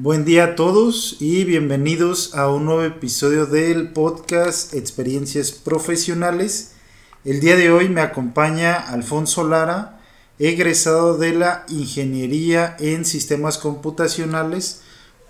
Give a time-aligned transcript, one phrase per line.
[0.00, 6.76] Buen día a todos y bienvenidos a un nuevo episodio del podcast Experiencias Profesionales.
[7.24, 9.98] El día de hoy me acompaña Alfonso Lara,
[10.38, 14.82] egresado de la Ingeniería en Sistemas Computacionales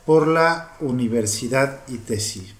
[0.04, 2.52] por la Universidad ITESI.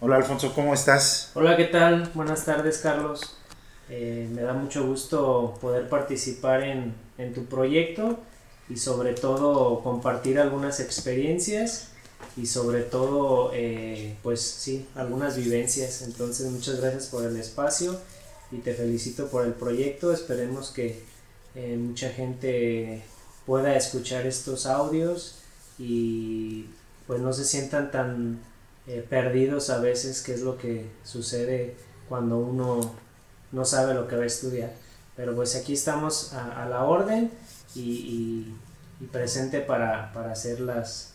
[0.00, 1.30] Hola Alfonso, ¿cómo estás?
[1.34, 2.10] Hola, ¿qué tal?
[2.14, 3.36] Buenas tardes, Carlos.
[3.88, 8.18] Eh, me da mucho gusto poder participar en, en tu proyecto
[8.68, 11.88] y sobre todo compartir algunas experiencias
[12.36, 16.02] y sobre todo eh, pues sí algunas vivencias.
[16.02, 17.98] Entonces muchas gracias por el espacio
[18.50, 20.12] y te felicito por el proyecto.
[20.12, 21.02] Esperemos que
[21.54, 23.02] eh, mucha gente
[23.46, 25.36] pueda escuchar estos audios
[25.78, 26.66] y
[27.06, 28.40] pues no se sientan tan
[28.86, 31.76] eh, perdidos a veces que es lo que sucede
[32.08, 32.94] cuando uno
[33.52, 34.72] no sabe lo que va a estudiar.
[35.16, 37.30] Pero pues aquí estamos a la orden
[37.74, 38.46] y,
[39.12, 41.12] presente para, hacer las,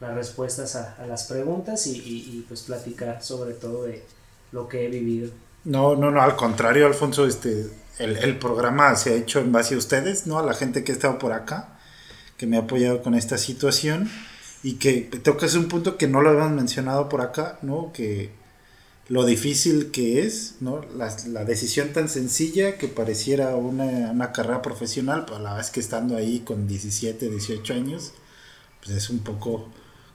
[0.00, 4.04] las respuestas a, las preguntas y, pues platicar sobre todo de
[4.52, 5.30] lo que he vivido.
[5.64, 9.78] No, no, no, al contrario, Alfonso, este, el, programa se ha hecho en base a
[9.78, 10.38] ustedes, ¿no?
[10.38, 11.78] A la gente que ha estado por acá,
[12.36, 14.10] que me ha apoyado con esta situación
[14.62, 17.92] y que tocas un punto que no lo habían mencionado por acá, ¿no?
[17.92, 18.30] Que
[19.12, 20.80] lo difícil que es, ¿no?
[20.96, 25.68] La, la decisión tan sencilla que pareciera una, una, carrera profesional, pero a la vez
[25.68, 28.12] que estando ahí con 17, 18 años,
[28.82, 29.68] pues es un poco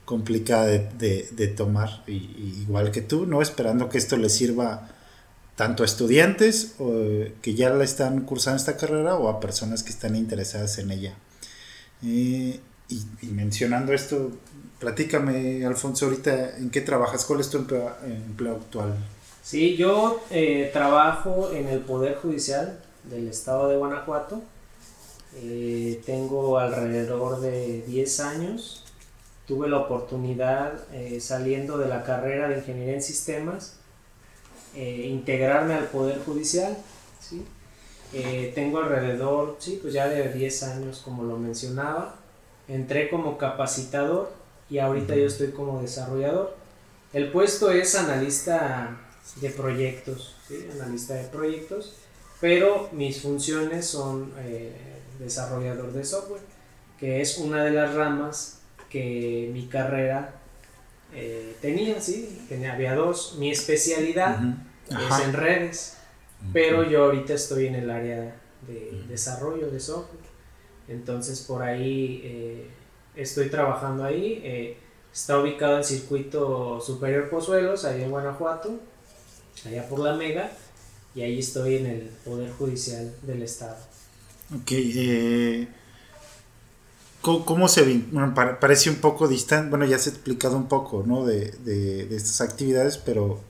[0.04, 3.40] complicada de, de, tomar, igual que tú, ¿no?
[3.40, 4.88] Esperando que esto le sirva
[5.54, 6.90] tanto a estudiantes o,
[7.40, 11.14] que ya la están cursando esta carrera o a personas que están interesadas en ella.
[12.02, 14.32] Eh, y, y, mencionando esto,
[14.78, 18.94] Platícame, Alfonso, ahorita en qué trabajas, cuál es tu empleo, actual.
[19.42, 24.40] Sí, yo eh, trabajo en el Poder Judicial del Estado de Guanajuato.
[25.42, 28.84] Eh, tengo alrededor de 10 años.
[29.48, 33.76] Tuve la oportunidad, eh, saliendo de la carrera de Ingeniería en Sistemas,
[34.74, 36.76] integrarme al Poder Judicial.
[37.20, 37.44] ¿sí?
[38.54, 42.14] tengo alrededor, sí, pues ya de 10 años, como lo mencionaba.
[42.68, 44.37] Entré como capacitador
[44.70, 46.56] y ahorita yo estoy como desarrollador.
[47.12, 48.98] El puesto es analista
[49.36, 50.36] de proyectos,
[50.74, 51.94] analista de proyectos,
[52.40, 54.76] pero mis funciones son eh,
[55.18, 56.42] desarrollador de software,
[56.98, 60.34] que es una de las ramas que mi carrera
[61.14, 63.36] eh, tenía, sí, tenía, había dos.
[63.38, 64.38] Mi especialidad
[64.90, 65.96] es en redes,
[66.52, 68.36] pero yo ahorita estoy en el área
[68.66, 70.28] de desarrollo de software.
[70.88, 72.66] Entonces por ahí eh,
[73.18, 74.40] estoy trabajando ahí.
[74.44, 74.76] Eh,
[75.12, 78.78] está ubicado en Circuito Superior Pozuelos, ahí en Guanajuato,
[79.66, 80.50] allá por la Mega,
[81.14, 83.76] y ahí estoy en el Poder Judicial del Estado.
[84.54, 85.68] Ok, eh,
[87.20, 91.26] ¿cómo, se bueno, parece un poco distante, bueno, ya se ha explicado un poco, ¿no?
[91.26, 93.40] De, de, estas actividades, pero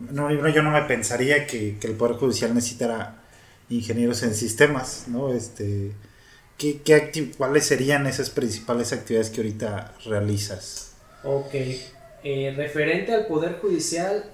[0.00, 3.22] no, yo no me pensaría que, que el Poder Judicial necesitara
[3.70, 5.32] ingenieros en sistemas, ¿no?
[5.32, 5.92] Este,
[6.58, 10.92] ¿Qué, ¿Cuáles serían esas principales actividades que ahorita realizas?
[11.24, 11.54] Ok,
[12.24, 14.24] eh, referente al Poder Judicial,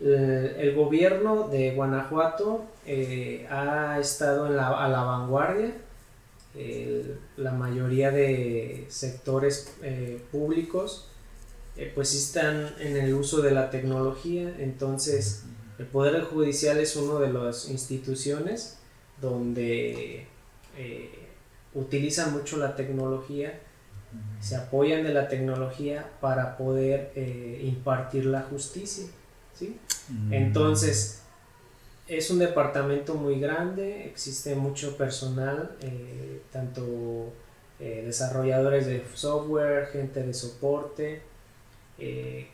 [0.00, 5.72] eh, el gobierno de Guanajuato eh, ha estado en la, a la vanguardia.
[7.36, 9.72] la mayoría de sectores
[10.32, 11.06] públicos
[11.94, 15.44] pues están en el uso de la tecnología, entonces
[15.78, 18.78] el Poder Judicial es una de las instituciones
[19.20, 20.26] donde
[21.74, 23.60] utilizan mucho la tecnología,
[24.40, 29.06] se apoyan de la tecnología para poder eh, impartir la justicia.
[29.54, 29.78] ¿sí?
[30.08, 30.32] Mm.
[30.32, 31.22] Entonces,
[32.08, 37.32] es un departamento muy grande, existe mucho personal, eh, tanto
[37.78, 41.22] eh, desarrolladores de software, gente de soporte,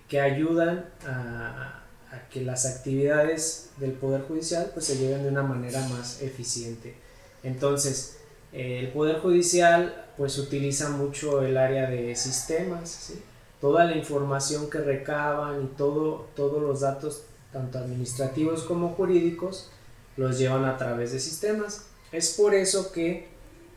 [0.08, 5.44] que ayudan a, a, que las actividades del Poder Judicial pues, se lleven de una
[5.44, 6.96] manera más eficiente.
[7.44, 8.15] Entonces,
[8.56, 13.12] el Poder Judicial pues utiliza mucho el área de sistemas,
[13.60, 19.70] toda la información que recaban y todo, todos los datos, tanto administrativos como jurídicos,
[20.16, 21.86] los llevan a través de sistemas.
[22.12, 23.28] Es por eso que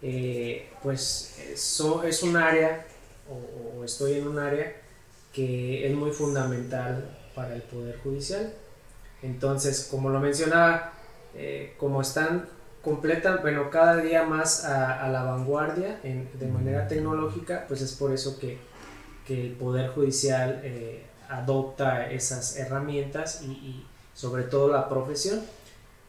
[0.01, 2.85] eh, pues eso es un área
[3.29, 4.75] o, estoy en un área
[5.33, 8.53] que es muy fundamental para el Poder Judicial.
[9.21, 10.93] Entonces, como lo mencionaba,
[11.35, 12.47] eh, como están
[12.89, 18.39] completan, bueno, cada día más a, la vanguardia de manera tecnológica, pues es por eso
[18.39, 18.57] que,
[19.29, 25.39] el Poder Judicial eh, adopta esas herramientas y, sobre todo la profesión.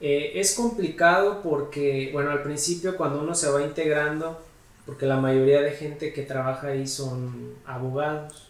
[0.00, 4.40] Eh, es complicado porque, bueno, al principio cuando uno se va integrando,
[4.86, 8.48] porque la mayoría de gente que trabaja ahí son abogados.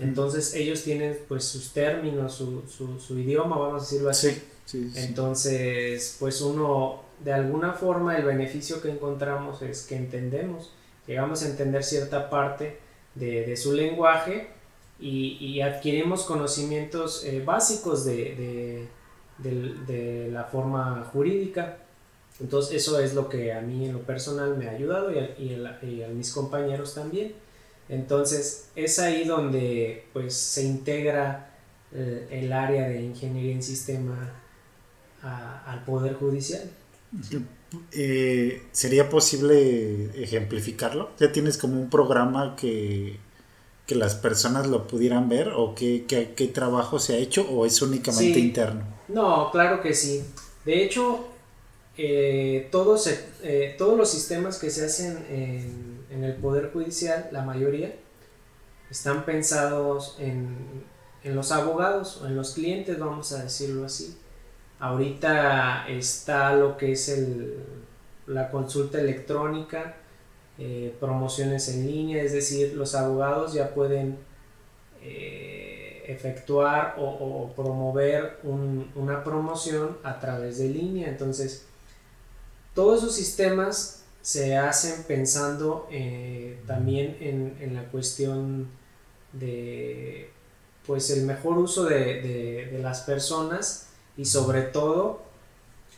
[0.00, 2.64] Entonces ellos tienen pues sus términos, su,
[2.98, 4.42] su, idioma, vamos a decirlo así.
[4.96, 10.72] Entonces, pues uno, de alguna forma, el beneficio que encontramos es que entendemos,
[11.06, 12.78] llegamos a entender cierta parte
[13.14, 14.50] de, su lenguaje
[15.00, 18.88] y, adquirimos conocimientos eh, básicos de,
[19.38, 21.78] de, la forma jurídica.
[22.40, 26.08] Entonces eso es lo que a mí en lo personal me ha ayudado y a,
[26.08, 27.34] mis compañeros también.
[27.88, 31.50] Entonces es ahí donde pues se integra
[31.92, 34.34] eh, el área de ingeniería en sistema
[35.22, 36.70] al Poder Judicial.
[37.92, 41.10] Eh, ¿Sería posible ejemplificarlo?
[41.18, 43.18] ¿Ya tienes como un programa que,
[43.86, 47.82] que las personas lo pudieran ver o qué, qué, trabajo se ha hecho o es
[47.82, 48.84] únicamente interno?
[49.08, 50.24] No, claro que sí.
[50.64, 51.26] De hecho,
[51.96, 53.08] eh, todos,
[53.42, 57.94] eh, todos los sistemas que se hacen en, en, el Poder Judicial, la mayoría,
[58.90, 60.56] están pensados en,
[61.22, 64.16] en los abogados o en los clientes, vamos a decirlo así.
[64.80, 67.64] Ahorita está lo que es el,
[68.28, 69.96] la consulta electrónica,
[70.58, 74.18] eh, promociones en línea, es decir, los abogados ya pueden
[75.02, 81.08] eh, efectuar o, promover una promoción a través de línea.
[81.08, 81.66] Entonces,
[82.74, 88.68] todos esos sistemas se hacen pensando eh, también en, en, la cuestión
[89.32, 90.30] de
[90.86, 93.87] pues el mejor uso de, de, de las personas
[94.18, 95.22] y sobre todo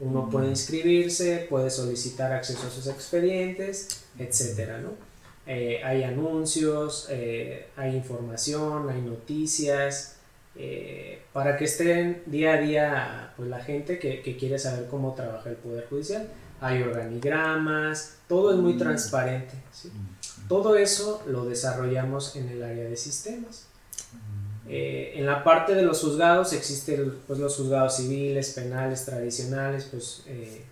[0.00, 5.11] uno puede inscribirse, puede solicitar acceso a sus expedientes, etcétera, ¿no?
[5.46, 10.16] Eh, hay anuncios, eh, hay información, hay noticias,
[10.54, 15.14] eh, para que estén día a día pues, la gente que, que, quiere saber cómo
[15.14, 16.28] trabaja el Poder Judicial.
[16.60, 18.78] Hay organigramas, todo es muy mm.
[18.78, 19.54] transparente.
[19.84, 20.48] Mm.
[20.48, 23.66] Todo eso lo desarrollamos en el área de sistemas.
[24.12, 24.68] Mm.
[24.68, 30.64] en la parte de los juzgados existen pues, los juzgados civiles, penales, tradicionales, pues eh,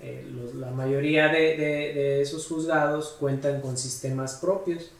[0.00, 4.90] la mayoría de, esos juzgados cuentan con sistemas propios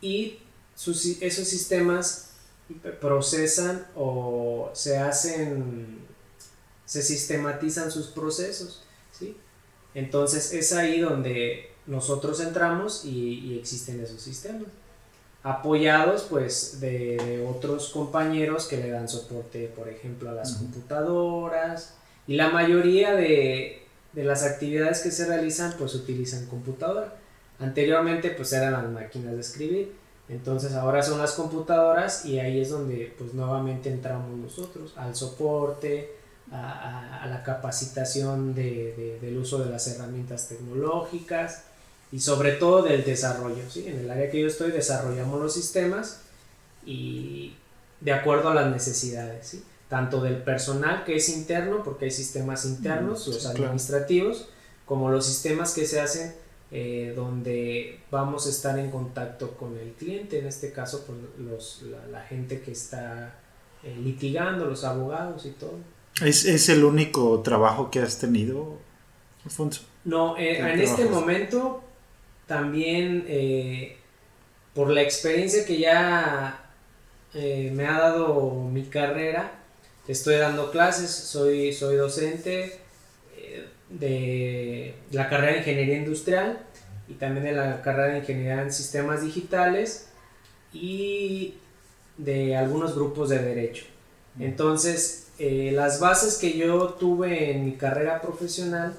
[0.00, 0.38] y
[0.74, 2.30] esos sistemas
[3.00, 5.98] procesan o se hacen,
[6.84, 8.82] se sistematizan sus procesos.
[9.12, 9.36] ¿sí?
[9.94, 14.68] Entonces es ahí donde nosotros entramos y, existen esos sistemas
[15.42, 21.94] apoyados pues de, otros compañeros que le dan soporte por ejemplo a las computadoras
[22.26, 23.83] y la mayoría de,
[24.14, 27.14] de las actividades que se realizan pues utilizan computadora.
[27.58, 29.92] Anteriormente pues eran las máquinas de escribir,
[30.28, 36.12] entonces ahora son las computadoras y ahí es donde pues nuevamente entramos nosotros al soporte,
[36.50, 41.64] a, la capacitación de, del uso de las herramientas tecnológicas
[42.12, 43.68] y sobre todo del desarrollo.
[43.68, 43.86] ¿sí?
[43.86, 46.20] En el área que yo estoy desarrollamos los sistemas
[46.86, 47.54] y
[48.00, 49.46] de acuerdo a las necesidades.
[49.46, 49.64] ¿sí?
[49.94, 54.48] Tanto del personal que es interno, porque hay sistemas internos, los administrativos,
[54.86, 56.34] como los sistemas que se hacen
[56.72, 61.84] eh, donde vamos a estar en contacto con el cliente, en este caso con los,
[62.10, 63.36] la, gente que está
[63.84, 65.78] eh, litigando, los abogados y todo.
[66.20, 68.78] ¿Es, ¿Es, el único trabajo que has tenido,
[69.44, 69.82] Alfonso?
[70.04, 71.84] No, eh, en este momento
[72.48, 73.28] también
[74.74, 76.72] por la experiencia que ya
[77.32, 79.60] me ha dado mi carrera,
[80.08, 82.80] estoy dando clases, soy, soy docente
[83.36, 86.58] eh, de la carrera de Ingeniería Industrial
[87.08, 90.08] y también de la carrera de Ingeniería en Sistemas Digitales
[90.72, 91.54] y
[92.18, 93.84] de algunos grupos de Derecho.
[94.38, 98.94] Entonces, eh, las bases que yo tuve en mi carrera profesional,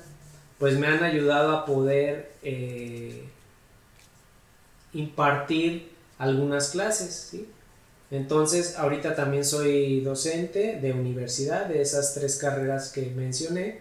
[0.57, 3.25] pues me han ayudado a poder eh,
[4.93, 7.35] impartir algunas clases.
[8.11, 13.79] Entonces, ahorita también soy docente de universidad, de esas tres carreras que mencioné.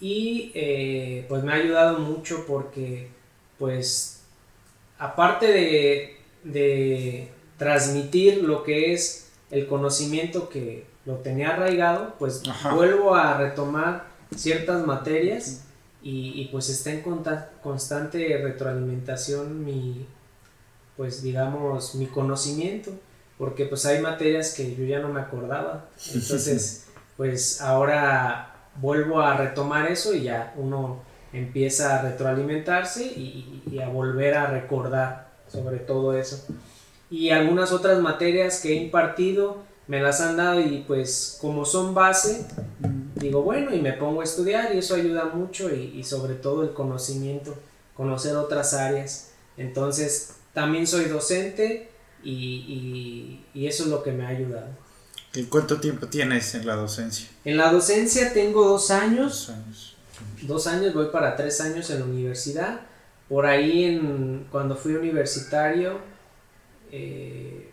[0.00, 3.08] Y eh, pues me ha ayudado mucho porque,
[3.58, 4.20] pues,
[4.98, 12.42] aparte de, transmitir lo que es el conocimiento que lo tenía arraigado, pues
[12.74, 15.64] vuelvo a retomar ciertas materias
[16.02, 17.02] y, pues está en
[17.62, 20.04] constante retroalimentación mi,
[20.96, 22.90] pues digamos, mi conocimiento.
[23.38, 25.86] Porque pues hay materias que yo ya no me acordaba.
[26.14, 26.86] Entonces,
[27.16, 33.88] pues ahora vuelvo a retomar eso y ya uno empieza a retroalimentarse y, y a
[33.88, 36.44] volver a recordar sobre todo eso.
[37.10, 41.94] Y algunas otras materias que he impartido me las han dado y pues como son
[41.94, 42.46] base,
[43.16, 46.72] digo bueno y me pongo a estudiar y eso ayuda mucho y, sobre todo el
[46.72, 47.54] conocimiento,
[47.94, 49.32] conocer otras áreas.
[49.56, 51.90] Entonces también soy docente
[52.24, 54.68] y, eso es lo que me ha ayudado.
[55.34, 57.28] ¿Y cuánto tiempo tienes en la docencia?
[57.44, 59.46] En la docencia tengo dos años.
[59.46, 59.96] Dos años.
[60.42, 62.80] Dos años, voy para tres años en la universidad.
[63.28, 65.98] Por ahí, en, cuando fui universitario,
[66.92, 67.70] eh,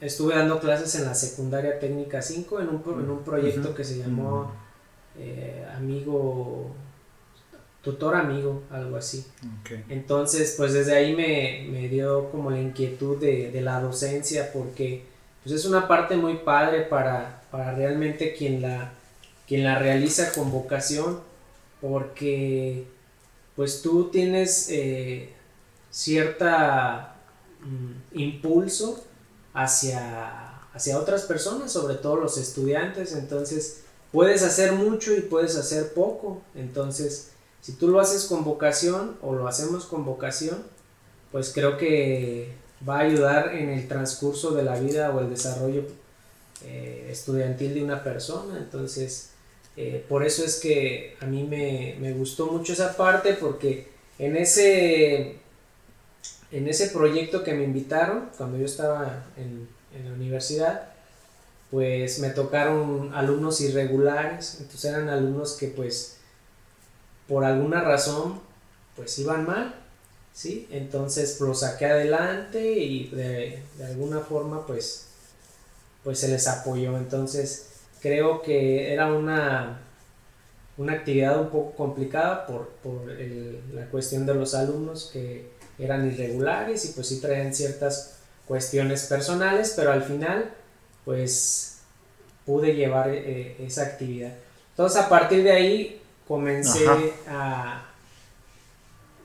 [0.00, 3.98] estuve dando clases en la secundaria técnica 5 en un, en un proyecto que se
[3.98, 4.52] llamó
[5.18, 6.74] eh, Amigo,
[7.86, 9.24] Tutor Amigo, algo así.
[9.88, 15.04] Entonces, pues desde ahí me, me, dio como la inquietud de, de, la docencia porque
[15.44, 18.92] pues es una parte muy padre para, para realmente quien la,
[19.46, 21.20] quien la realiza con vocación
[21.80, 22.88] porque
[23.54, 25.32] pues tú tienes eh,
[25.88, 27.14] cierta
[27.60, 29.04] mm, impulso
[29.54, 35.94] hacia, hacia otras personas, sobre todo los estudiantes, entonces puedes hacer mucho y puedes hacer
[35.94, 37.30] poco, entonces
[37.66, 40.62] si tú lo haces con vocación o lo hacemos con vocación,
[41.32, 42.52] pues creo que
[42.88, 45.82] va a ayudar en el transcurso de la vida o el desarrollo
[46.64, 49.30] eh, estudiantil de una persona, entonces
[49.76, 53.88] eh, por eso es que a mí me, me, gustó mucho esa parte porque
[54.20, 55.38] en ese,
[56.52, 60.90] en ese proyecto que me invitaron, cuando yo estaba en, en la universidad,
[61.72, 66.15] pues me tocaron alumnos irregulares, entonces eran alumnos que pues
[67.28, 68.40] por alguna razón
[68.94, 69.74] pues iban mal,
[70.32, 70.66] ¿sí?
[70.70, 75.08] Entonces los saqué adelante y de, alguna forma pues,
[76.02, 77.68] pues se les apoyó, entonces
[78.00, 79.80] creo que era una,
[80.78, 82.70] una actividad un poco complicada por,
[83.72, 89.74] la cuestión de los alumnos que eran irregulares y pues sí traían ciertas cuestiones personales,
[89.76, 90.50] pero al final
[91.04, 91.78] pues
[92.46, 94.32] pude llevar eh, esa actividad.
[94.70, 96.86] Entonces a partir de ahí comencé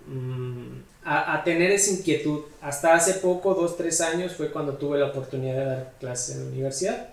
[0.08, 2.42] mm, a, a, tener esa inquietud.
[2.62, 6.44] Hasta hace poco, dos, tres años, fue cuando tuve la oportunidad de dar clases en
[6.44, 7.12] la universidad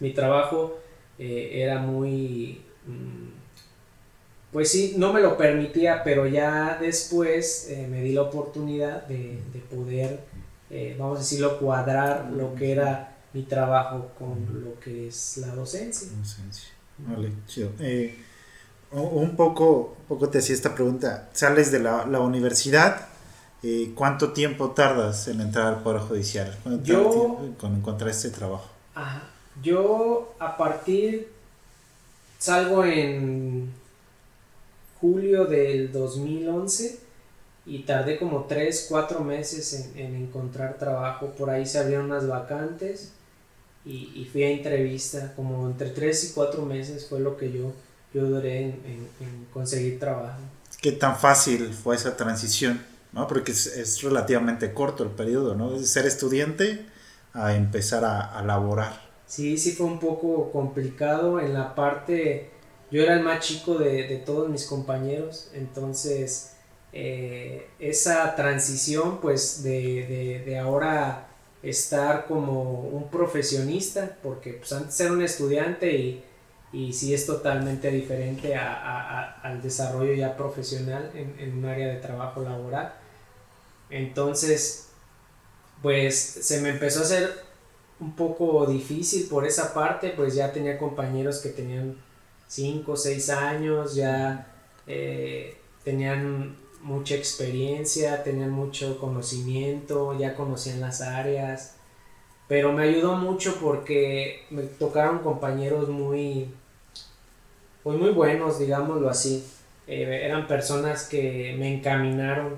[0.00, 0.78] mi trabajo
[1.18, 2.60] eh, era muy...
[2.86, 3.38] Mm,
[4.52, 9.42] pues sí, no me lo permitía, pero ya después eh, me di la oportunidad de,
[9.70, 10.20] poder,
[10.70, 15.48] eh, vamos a decirlo, cuadrar lo que era mi trabajo con lo que es la
[15.48, 16.08] docencia.
[16.96, 17.72] Vale, chido.
[18.92, 21.28] Un, poco, poco te hacía esta pregunta.
[21.32, 23.08] Sales de la, universidad,
[23.94, 26.56] ¿cuánto tiempo tardas en entrar al Poder Judicial?
[26.82, 28.68] Yo, cuando encontrar este trabajo.
[28.94, 29.22] Ajá.
[29.62, 31.28] Yo a partir,
[32.38, 33.72] salgo en
[35.00, 37.00] julio del 2011
[37.66, 41.28] y tardé como 3, 4 meses en, encontrar trabajo.
[41.36, 43.12] Por ahí se abrieron unas vacantes
[43.84, 45.32] y, fui a entrevista.
[45.34, 47.72] Como entre 3 y 4 meses fue lo que yo,
[48.12, 49.08] yo duré en,
[49.52, 50.40] conseguir trabajo.
[50.80, 52.80] ¿Qué tan fácil fue esa transición?
[53.12, 53.26] ¿no?
[53.26, 55.72] Porque es, relativamente corto el periodo, ¿no?
[55.72, 56.86] De ser estudiante
[57.32, 59.08] a empezar a, a laborar.
[59.28, 62.50] Sí, sí fue un poco complicado en la parte,
[62.90, 66.52] yo era el más chico de, todos mis compañeros, entonces
[66.94, 71.28] eh, esa transición pues de, ahora
[71.62, 76.24] estar como un profesionista, porque pues antes era un estudiante y,
[76.72, 82.42] y sí es totalmente diferente al desarrollo ya profesional en, en un área de trabajo
[82.42, 82.92] laboral.
[83.90, 84.88] Entonces,
[85.82, 87.48] pues se me empezó a hacer
[88.00, 91.96] un poco difícil por esa parte, pues ya tenía compañeros que tenían
[92.48, 94.54] 5 o 6 años, ya
[94.86, 101.74] eh, tenían mucha experiencia, tenían mucho conocimiento, ya conocían las áreas,
[102.48, 106.50] pero me ayudó mucho porque me tocaron compañeros muy,
[107.82, 109.46] pues muy buenos, digámoslo así.
[109.86, 112.56] Eh, eran personas que me encaminaron,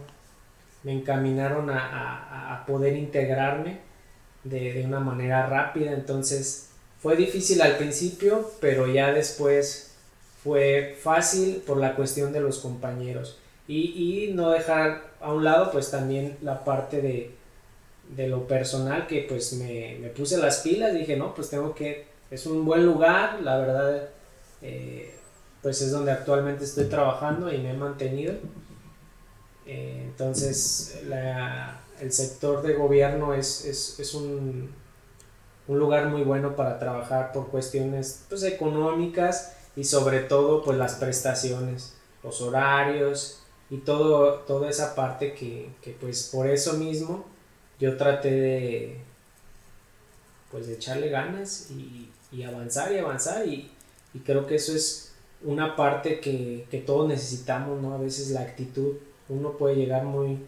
[0.84, 3.90] me encaminaron a, a poder integrarme
[4.44, 5.92] de, una manera rápida.
[5.92, 6.70] Entonces
[7.00, 9.94] fue difícil al principio, pero ya después
[10.42, 13.38] fue fácil por la cuestión de los compañeros.
[13.68, 17.30] Y, no dejar a un lado pues también la parte de,
[18.16, 22.64] lo personal que pues me, puse las pilas, dije no, pues tengo que, es un
[22.64, 24.08] buen lugar, la verdad
[24.62, 25.14] eh,
[25.62, 28.34] pues es donde actualmente estoy trabajando y me he mantenido.
[29.66, 34.74] Eh, entonces la, el sector de gobierno es, es, es, un,
[35.68, 40.94] un lugar muy bueno para trabajar por cuestiones pues, económicas y sobre todo pues las
[40.94, 47.24] prestaciones, los horarios y todo, toda esa parte que, que pues por eso mismo
[47.80, 48.96] yo traté de
[50.50, 53.70] pues de echarle ganas y, y avanzar y avanzar y,
[54.12, 57.94] y, creo que eso es una parte que, que, todos necesitamos, ¿no?
[57.94, 58.96] A veces la actitud,
[59.28, 60.38] uno puede llegar muy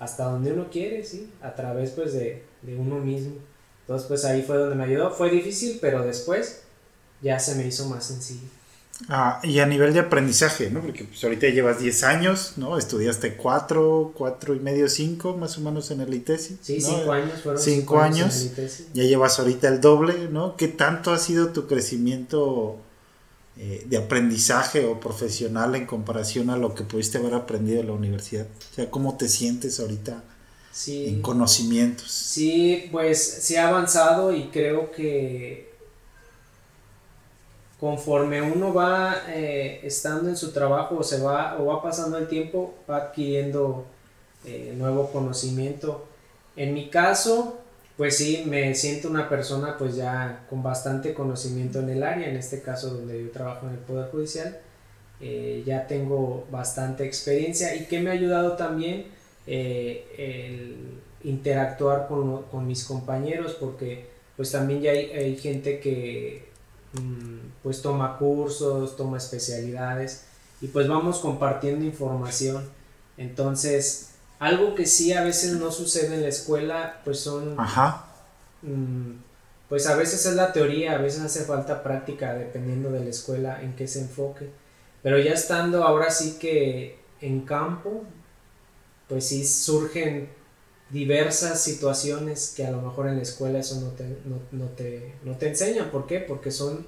[0.00, 1.32] hasta donde uno quiere, ¿sí?
[1.40, 3.36] A través pues de, de uno mismo.
[3.82, 6.64] Entonces pues ahí fue donde me ayudó, fue difícil, pero después
[7.22, 8.48] ya se me hizo más sencillo.
[9.08, 10.80] Ah, y a nivel de aprendizaje, ¿no?
[10.80, 12.78] Porque pues, ahorita llevas 10 años, ¿no?
[12.78, 16.58] Estudiaste 4, 4 y medio, 5 más o menos en el ITESI.
[16.62, 18.36] Sí, 5 años fueron 5 años.
[18.36, 18.86] En el ITESI.
[18.94, 20.56] Ya llevas ahorita el doble, ¿no?
[20.56, 22.76] ¿Qué tanto ha sido tu crecimiento
[23.56, 27.92] eh, de aprendizaje o profesional en comparación a lo que pudiste haber aprendido en la
[27.94, 28.46] universidad?
[28.72, 30.22] O sea, ¿cómo te sientes ahorita
[30.70, 31.08] sí.
[31.08, 32.10] en conocimientos?
[32.12, 35.73] Sí, pues sí ha avanzado y creo que
[37.84, 42.28] conforme uno va eh, estando en su trabajo o se va o va pasando el
[42.28, 43.84] tiempo va adquiriendo
[44.46, 46.06] eh, nuevo conocimiento.
[46.56, 47.58] En mi caso
[47.98, 52.36] pues sí me siento una persona pues ya con bastante conocimiento en el área en
[52.36, 54.60] este caso donde yo trabajo en el poder judicial
[55.20, 59.08] eh, ya tengo bastante experiencia y que me ha ayudado también
[59.46, 66.53] el interactuar con, con, mis compañeros porque pues también ya hay, hay gente que
[67.62, 70.24] pues toma cursos, toma especialidades
[70.60, 72.68] y pues vamos compartiendo información.
[73.16, 77.58] Entonces, algo que sí a veces no sucede en la escuela, pues son...
[77.58, 78.06] Ajá.
[78.62, 79.12] Mm,
[79.68, 83.62] pues a veces es la teoría, a veces hace falta práctica dependiendo de la escuela
[83.62, 84.50] en qué se enfoque.
[85.02, 88.04] Pero ya estando ahora sí que en campo,
[89.08, 90.28] pues sí surgen
[90.90, 94.04] diversas situaciones que a lo mejor en la escuela eso no te,
[94.52, 95.90] no, te, no te enseñan.
[95.90, 96.20] ¿Por qué?
[96.20, 96.86] Porque son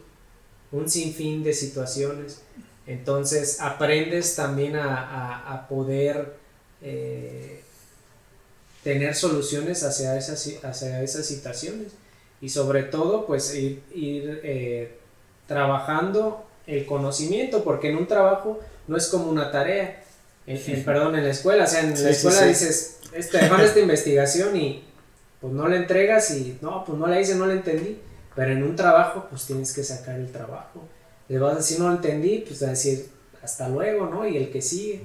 [0.72, 2.42] un sinfín de situaciones.
[2.86, 6.34] Entonces aprendes también a, poder
[6.82, 7.62] eh,
[8.84, 11.92] tener soluciones hacia esas, hacia esas situaciones.
[12.40, 14.98] Y sobre todo, pues ir, eh,
[15.48, 20.04] trabajando el conocimiento, porque en un trabajo no es como una tarea.
[20.46, 24.84] En, perdón, en la escuela, o sea, en la escuela dices, este, esta investigación y
[25.40, 28.00] pues no la entregas y no, pues no la hice, no la entendí.
[28.34, 30.86] Pero en un trabajo, pues tienes que sacar el trabajo.
[31.28, 33.08] Le vas a decir, no lo entendí, pues a decir,
[33.42, 34.26] hasta luego, ¿no?
[34.28, 35.04] Y el que sigue.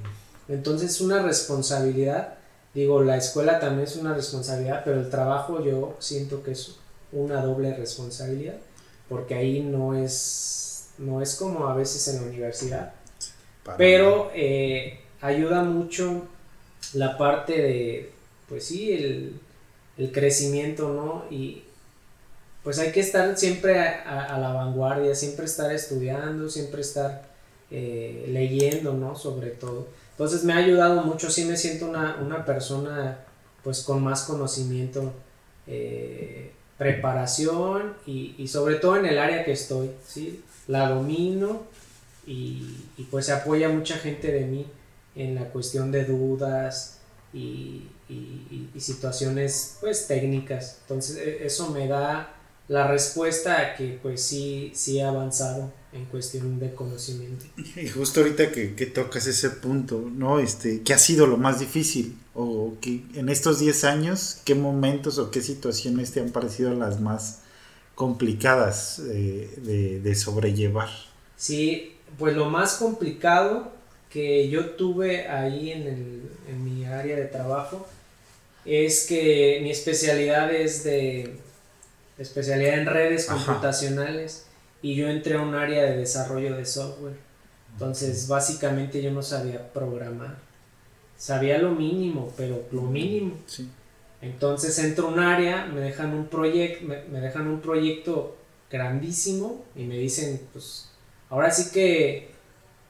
[0.50, 2.36] Entonces es una responsabilidad.
[2.74, 6.76] Digo, la escuela también es una responsabilidad, pero el trabajo yo siento que es
[7.12, 8.56] una doble responsabilidad,
[9.10, 12.94] porque ahí no es, no es como a veces en la universidad.
[13.78, 16.28] pero eh, ayuda mucho
[16.94, 18.12] la parte de,
[18.50, 19.40] pues sí, el,
[19.98, 21.26] el crecimiento, ¿no?
[21.34, 21.64] Y
[22.64, 27.24] pues hay que estar siempre a, la vanguardia, siempre estar estudiando, siempre estar
[27.70, 29.16] eh, leyendo, ¿no?
[29.16, 29.88] Sobre todo.
[30.12, 33.20] Entonces me ha ayudado mucho, sí me siento una, persona
[33.64, 35.14] pues con más conocimiento,
[35.68, 40.44] eh, preparación y, sobre todo en el área que estoy, ¿sí?
[40.68, 41.64] La domino
[42.26, 44.68] y, y pues se apoya mucha gente de mí
[45.16, 47.00] en la cuestión de dudas
[47.34, 50.80] y, y, situaciones pues técnicas.
[50.82, 52.36] Entonces e, eso me da
[52.68, 57.46] la respuesta a que pues sí, sí he avanzado en cuestión de conocimiento.
[57.76, 60.40] Y justo ahorita que, que, tocas ese punto, ¿no?
[60.40, 62.18] Este, ¿Qué ha sido lo más difícil?
[62.34, 67.02] O que en estos 10 años, ¿qué momentos o qué situaciones te han parecido las
[67.02, 67.42] más
[67.96, 70.90] complicadas eh, de, de sobrellevar?
[71.36, 73.74] Sí, pues lo más complicado
[74.12, 77.88] que yo tuve ahí en, el, en mi área de trabajo
[78.66, 81.38] es que mi especialidad es de
[82.18, 84.46] especialidad en redes computacionales
[84.82, 87.16] y yo entré a un área de desarrollo de software.
[87.74, 90.38] Entonces, básicamente yo no sabía programar.
[91.18, 93.38] Sabía lo mínimo, pero lo mínimo.
[94.22, 98.36] Entonces entro a un área, me dejan un proyecto, me, dejan un proyecto
[98.70, 100.90] grandísimo y me dicen, pues,
[101.30, 102.30] ahora sí que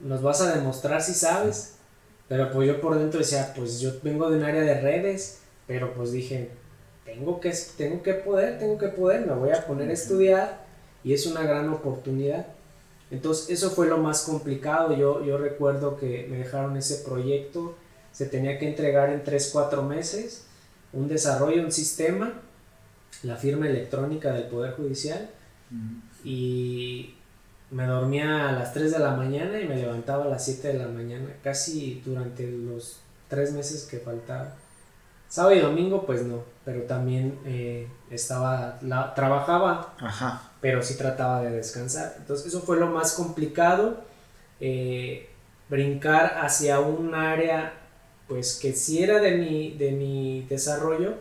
[0.04, 1.76] nos vas a demostrar si sabes.
[2.28, 5.94] Pero pues yo por dentro decía, pues yo vengo de un área de redes, pero
[5.94, 6.50] pues dije,
[7.04, 10.66] tengo que, tengo que poder, tengo que poder, me voy a poner a estudiar
[11.04, 12.48] y es una gran oportunidad.
[13.10, 17.76] Entonces eso fue lo más complicado, yo, yo recuerdo que me dejaron ese proyecto,
[18.14, 20.46] se tenía que entregar en 3-4 meses,
[20.94, 22.42] un desarrollo, un sistema,
[23.24, 25.30] la firma electrónica del Poder Judicial
[26.24, 27.16] y
[27.72, 30.74] me dormía a las 3 de la mañana y me levantaba a las 7 de
[30.76, 34.54] la mañana, casi durante los 3 meses que faltaba.
[35.30, 39.94] Sábado y domingo, pues no, pero también eh, estaba, la, trabajaba,
[40.60, 42.16] pero sí trataba de descansar.
[42.18, 44.02] Entonces eso fue lo más complicado,
[44.60, 45.30] eh,
[45.70, 47.74] brincar hacia un área,
[48.28, 51.14] pues que sí era de mi, de mi desarrollo,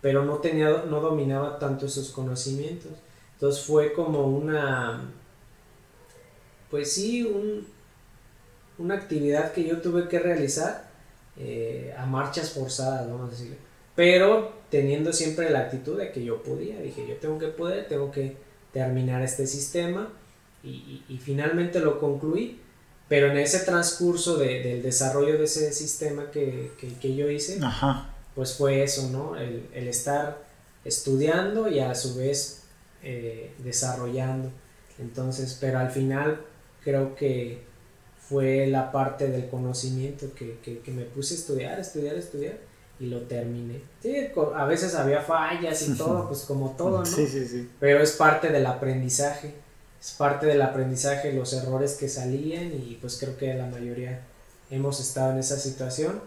[0.00, 2.92] pero no tenía, no dominaba tanto esos conocimientos.
[3.34, 5.02] Entonces fue como una,
[6.70, 7.66] pues sí, un,
[8.78, 10.88] una actividad que yo tuve que realizar
[11.36, 13.56] eh, a marchas forzadas, vamos a decir.
[13.94, 18.10] Pero teniendo siempre la actitud de que yo podía, dije, yo tengo que poder, tengo
[18.10, 18.36] que
[18.72, 20.08] terminar este sistema
[20.62, 22.60] y, y, finalmente lo concluí.
[23.08, 27.58] Pero en ese transcurso de, del desarrollo de ese sistema que, que, que yo hice,
[28.34, 29.34] pues fue eso, ¿no?
[29.34, 30.44] El, el, estar
[30.84, 32.64] estudiando y a su vez
[33.02, 34.50] eh, desarrollando.
[34.98, 36.40] Entonces, pero al final
[36.88, 37.62] creo que
[38.18, 42.58] fue la parte del conocimiento que, que, me puse a estudiar, estudiar, estudiar
[42.98, 43.82] y lo terminé.
[44.02, 47.06] Sí, a veces había fallas y todo, pues como todo, ¿no?
[47.06, 47.68] Sí, sí, sí.
[47.78, 49.54] Pero es parte del aprendizaje,
[50.00, 54.22] es parte del aprendizaje los errores que salían y pues creo que la mayoría
[54.70, 56.20] hemos estado en esa situación,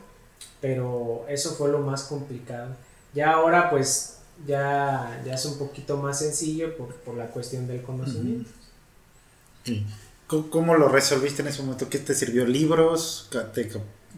[0.59, 2.75] pero eso fue lo más complicado.
[3.15, 7.81] Ya ahora pues ya, ya es un poquito más sencillo por, por la cuestión del
[7.81, 8.51] conocimiento.
[9.63, 9.85] Sí.
[10.49, 11.89] ¿Cómo lo resolviste en ese momento?
[11.89, 12.45] ¿Qué te sirvió?
[12.45, 13.27] ¿Libros?
[13.53, 13.69] ¿Te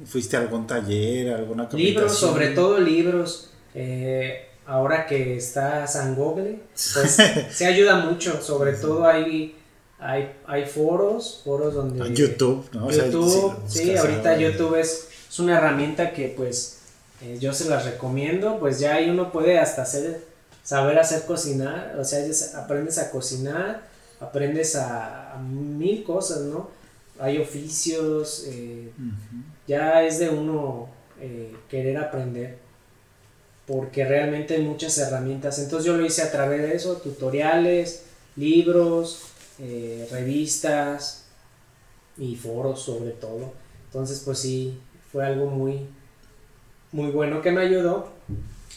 [0.06, 3.50] ¿Fuiste a algún taller, alguna Libros, sobre todo libros.
[3.74, 6.60] Eh, ahora que está San Google,
[6.94, 7.18] pues
[7.52, 8.42] se ayuda mucho.
[8.42, 9.56] Sobre todo hay,
[10.00, 12.14] hay, hay foros, foros donde...
[12.14, 12.92] YouTube, ¿no?
[12.92, 16.80] YouTube, sí, ahorita YouTube es, es, una herramienta que pues
[17.22, 18.60] eh, yo se las recomiendo.
[18.60, 20.24] Pues ya ahí uno puede hasta hacer,
[20.64, 21.96] saber hacer cocinar.
[22.00, 22.20] O sea,
[22.60, 23.93] aprendes a cocinar
[24.24, 26.70] aprendes a, mil cosas, ¿no?
[27.20, 28.92] Hay oficios, eh,
[29.68, 32.58] ya es de uno eh, querer aprender,
[33.68, 35.60] porque realmente hay muchas herramientas.
[35.60, 38.04] Entonces yo lo hice a través de eso, tutoriales,
[38.36, 39.24] libros,
[39.60, 41.26] eh, revistas
[42.18, 43.54] y foros sobre todo.
[43.86, 44.80] Entonces pues sí,
[45.12, 45.88] fue algo muy,
[46.92, 48.10] muy bueno que me ayudó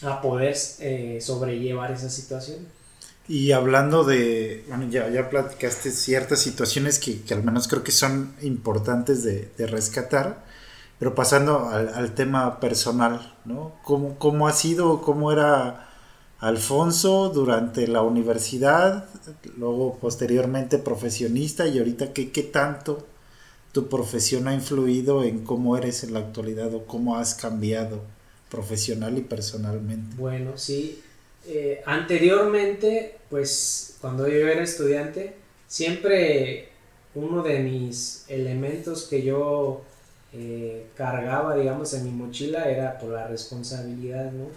[0.03, 2.76] a poder sobrellevar esa situación.
[3.27, 7.91] Y hablando de, bueno, ya, ya platicaste ciertas situaciones que, que al menos creo que
[7.91, 10.45] son importantes de, de rescatar,
[10.97, 13.73] pero pasando al, al, tema personal, ¿no?
[13.83, 15.89] ¿Cómo, ¿Cómo ha sido, cómo era
[16.39, 19.09] Alfonso durante la universidad,
[19.57, 23.07] luego posteriormente profesionista y ahorita qué, qué tanto
[23.71, 28.01] tu profesión ha influido en cómo eres en la actualidad o cómo has cambiado
[28.49, 30.15] profesional y personalmente?
[30.15, 31.01] Bueno, sí,
[31.47, 35.33] eh, anteriormente, pues cuando yo era estudiante,
[35.65, 36.67] siempre
[37.15, 39.81] uno de mis elementos que yo
[40.33, 44.47] eh, cargaba, digamos, en mi mochila era por la responsabilidad, ¿no?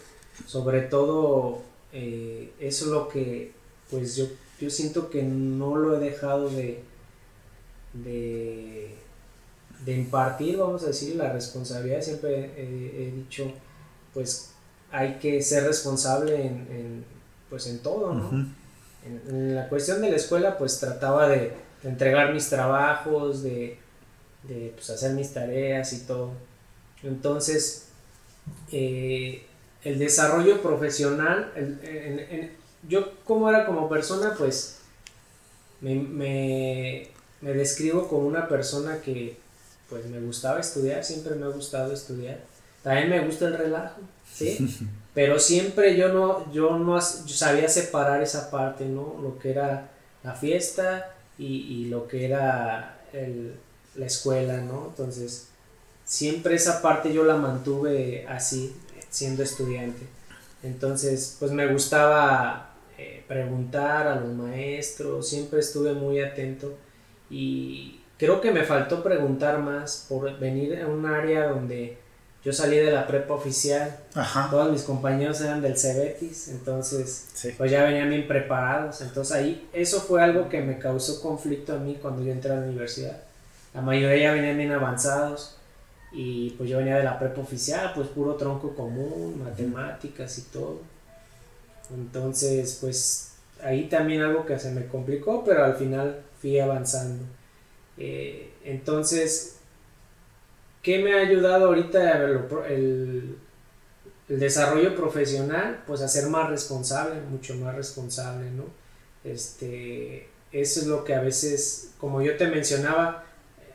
[0.46, 3.52] Sobre todo, eh, eso es lo que,
[3.88, 4.26] pues yo,
[4.60, 6.82] yo siento que no lo he dejado de,
[7.94, 8.96] de,
[9.86, 12.02] impartir, vamos a decir, la responsabilidad.
[12.02, 13.52] Siempre he dicho,
[14.12, 14.50] pues
[14.90, 17.04] hay que ser responsable en,
[17.48, 18.46] pues en todo, ¿no?
[19.04, 23.78] en, la cuestión de la escuela, pues trataba de, entregar mis trabajos, de,
[24.74, 26.32] pues, hacer mis tareas y todo.
[27.02, 27.86] Entonces,
[28.72, 29.46] eh,
[29.82, 31.52] el desarrollo profesional,
[32.88, 34.80] yo como era como persona, pues
[35.80, 37.08] me, me,
[37.40, 39.38] me describo como una persona que
[39.88, 42.38] pues me gustaba estudiar, siempre me ha gustado estudiar.
[42.82, 44.00] También me gusta el relajo.
[45.14, 49.16] Pero siempre yo no, yo no sabía separar esa parte, ¿no?
[49.20, 49.90] Lo que era
[50.22, 53.00] la fiesta y, lo que era
[53.96, 54.86] la escuela, ¿no?
[54.90, 55.48] Entonces,
[56.04, 58.76] siempre esa parte yo la mantuve así,
[59.08, 60.06] siendo estudiante.
[60.62, 66.76] Entonces, pues me gustaba eh, preguntar a los maestros, siempre estuve muy atento
[67.30, 71.96] y creo que me faltó preguntar más por venir a un área donde
[72.42, 73.98] yo salí de la prepa oficial,
[74.50, 80.00] todos mis compañeros eran del Cebetis, entonces pues ya venían bien preparados, entonces ahí eso
[80.00, 83.18] fue algo que me causó conflicto a mí cuando yo entré a la universidad.
[83.74, 85.56] La mayoría ya venían bien avanzados
[86.12, 90.80] y pues yo venía de la prepa oficial, pues puro tronco común, matemáticas y todo.
[91.94, 97.22] Entonces pues ahí también algo que se me complicó, pero al final fui avanzando.
[97.98, 99.59] Eh, entonces
[100.82, 103.36] ¿Qué me ha ayudado ahorita el,
[104.28, 105.82] el, desarrollo profesional?
[105.86, 108.64] Pues a ser más responsable, mucho más responsable, ¿no?
[109.24, 113.24] Este, eso es lo que a veces, como yo te mencionaba,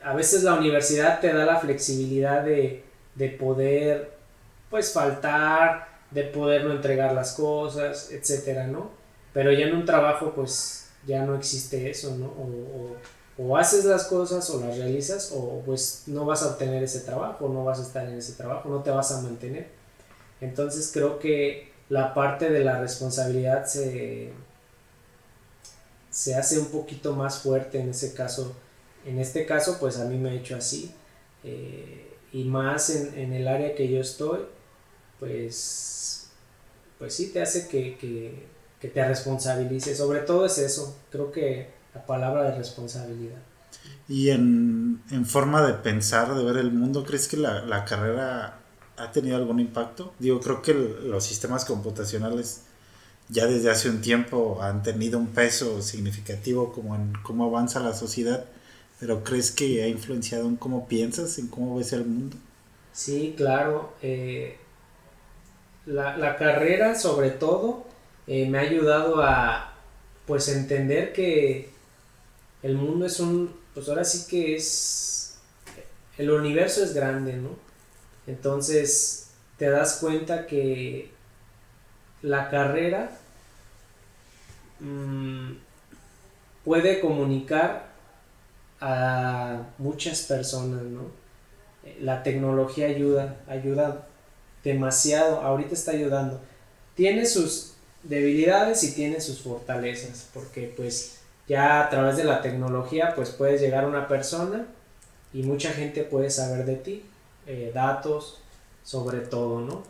[0.02, 2.82] a veces la universidad te da la flexibilidad de,
[3.14, 4.12] de poder,
[4.70, 8.90] pues, faltar, de poder no entregar las cosas, etcétera, ¿no?
[9.32, 12.32] Pero ya en un trabajo, pues ya no existe eso, ¿no?
[13.56, 17.64] Haces las cosas o las realizas o pues no vas a obtener ese trabajo, no
[17.64, 19.68] vas a estar en ese trabajo, no te vas a mantener.
[20.40, 24.32] Entonces creo que la parte de la responsabilidad se,
[26.10, 28.54] se hace un poquito más fuerte en ese caso.
[29.04, 30.94] En este caso, pues a mí me ha hecho así.
[31.44, 34.40] Eh, y más en, en, el área que yo estoy,
[35.20, 36.28] pues,
[36.98, 38.46] pues sí te hace que, que,
[38.80, 39.94] que te responsabilice.
[39.94, 43.38] Sobre todo es eso, creo que la palabra de responsabilidad.
[44.08, 48.58] Y en, en, forma de pensar, de ver el mundo, ¿crees que la, la carrera
[48.96, 50.12] ha tenido algún impacto?
[50.18, 52.62] Digo, creo que los sistemas computacionales
[53.28, 57.94] ya desde hace un tiempo han tenido un peso significativo como en cómo avanza la
[57.94, 58.44] sociedad,
[59.00, 62.36] pero ¿crees que ha influenciado en cómo piensas, en cómo ves el mundo?
[62.92, 63.94] Sí, claro.
[64.02, 64.58] Eh,
[65.86, 67.84] la, la, carrera sobre todo
[68.26, 69.72] eh, me ha ayudado a
[70.26, 71.75] pues entender que
[72.62, 75.36] el mundo es un, pues ahora sí que es,
[76.18, 77.50] el universo es grande, ¿no?
[78.26, 81.10] Entonces te das cuenta que
[82.22, 83.10] la carrera
[84.80, 85.52] mmm,
[86.64, 87.86] puede comunicar
[88.80, 91.10] a muchas personas, ¿no?
[92.00, 94.06] La tecnología ayuda, ayuda
[94.64, 96.40] demasiado, ahorita está ayudando.
[96.96, 101.15] Tiene sus debilidades y tiene sus fortalezas, porque pues
[101.48, 104.66] ya a través de la tecnología pues puedes llegar a una persona
[105.32, 107.04] y mucha gente puede saber de ti,
[107.46, 108.40] eh, datos,
[108.82, 109.82] sobre todo, ¿no?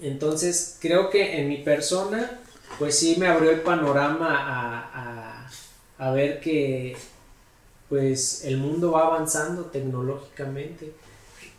[0.00, 2.38] Entonces creo que en mi persona
[2.78, 5.46] pues sí me abrió el panorama a,
[5.98, 6.96] a, a ver que
[7.88, 10.92] pues el mundo va avanzando tecnológicamente.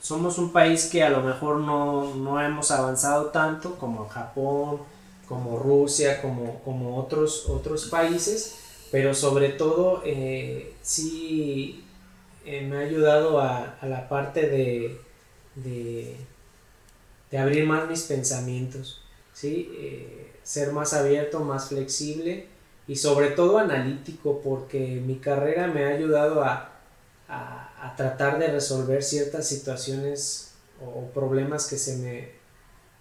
[0.01, 4.81] Somos un país que a lo mejor no, no hemos avanzado tanto como Japón,
[5.27, 8.55] como Rusia, como, como otros, otros países,
[8.91, 11.83] pero sobre todo eh, sí
[12.45, 14.99] eh, me ha ayudado a, a la parte de,
[15.55, 16.15] de,
[17.31, 19.01] de, abrir más mis pensamientos,
[19.33, 19.69] ¿sí?
[19.77, 22.47] Eh, ser más abierto, más flexible
[22.87, 26.71] y sobre todo analítico, porque mi carrera me ha ayudado a,
[27.27, 32.29] a, a tratar de resolver ciertas situaciones o problemas que se me,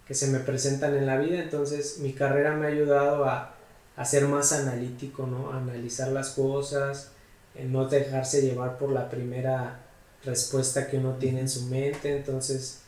[0.05, 1.41] que se me presentan en la vida.
[1.41, 3.56] Entonces mi carrera me ha ayudado a,
[3.97, 5.51] a ser más analítico, ¿no?
[5.51, 7.09] Analizar las cosas,
[7.55, 9.81] en no dejarse llevar por la primera
[10.23, 12.15] respuesta que uno tiene en su mente.
[12.15, 12.81] Entonces,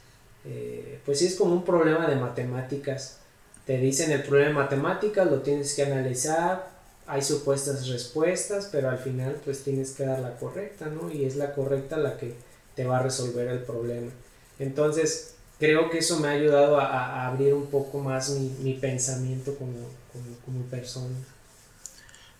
[0.45, 3.17] eh, pues sí es como un problema de matemáticas.
[3.65, 6.69] Te dicen el problema de matemáticas, lo tienes que analizar,
[7.07, 11.11] hay supuestas respuestas, pero al final pues tienes que dar la correcta, ¿no?
[11.11, 12.35] Y es la correcta la que
[12.75, 14.11] te va a resolver el problema.
[14.59, 18.73] Entonces, creo que eso me ha ayudado a, a abrir un poco más mi, mi
[18.75, 19.73] pensamiento como,
[20.11, 21.15] como, como, persona.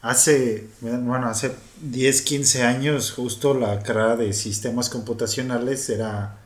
[0.01, 1.51] Hace, bueno, hace
[1.81, 6.37] 10, 15 años justo la carrera de sistemas computacionales era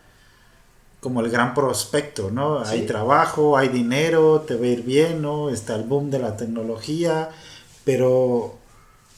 [1.00, 2.66] como el gran prospecto, ¿no?
[2.66, 2.72] Sí.
[2.72, 5.50] Hay trabajo, hay dinero, te va a ir bien, ¿no?
[5.50, 7.30] Está el boom de la tecnología,
[7.84, 8.58] pero,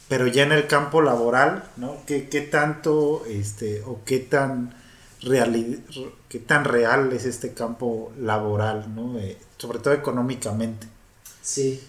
[0.08, 1.96] pero ya en el campo laboral, ¿no?
[2.04, 4.74] ¿Qué, qué tanto, este, o qué tan
[5.22, 5.80] real,
[6.28, 9.18] qué tan real es este campo laboral, ¿no?
[9.18, 10.86] Eh, sobre todo económicamente.
[11.40, 11.80] Sí,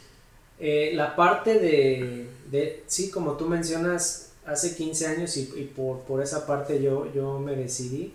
[0.60, 6.00] eh, la parte de, de, sí, como tú mencionas, hace 15 años y, y por,
[6.02, 8.14] por, esa parte yo, yo me decidí,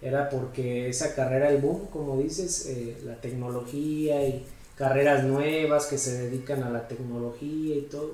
[0.00, 4.44] era porque esa carrera, el boom, como dices, eh, la tecnología y
[4.76, 8.12] carreras nuevas que se dedican a la tecnología y todo.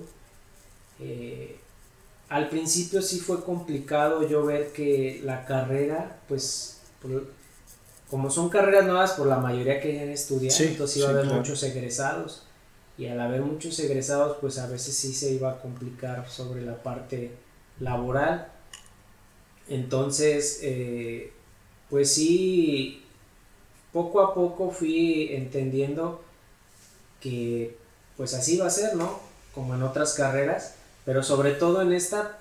[1.00, 1.56] Eh,
[2.28, 7.26] al principio sí fue complicado yo ver que la carrera, pues, por,
[8.10, 11.14] como son carreras nuevas por la mayoría que han estudiado, sí, entonces iba sí, a
[11.14, 11.40] haber claro.
[11.40, 12.47] muchos egresados.
[12.98, 16.82] Y al haber muchos egresados, pues a veces sí se iba a complicar sobre la
[16.82, 17.30] parte
[17.80, 18.48] laboral.
[19.68, 21.32] Entonces, eh,
[21.88, 23.04] pues sí,
[23.92, 26.22] poco a poco fui entendiendo
[27.20, 27.76] que
[28.16, 29.20] pues así va a ser, ¿no?
[29.54, 30.74] Como en otras carreras
[31.08, 32.38] pero sobre todo en esta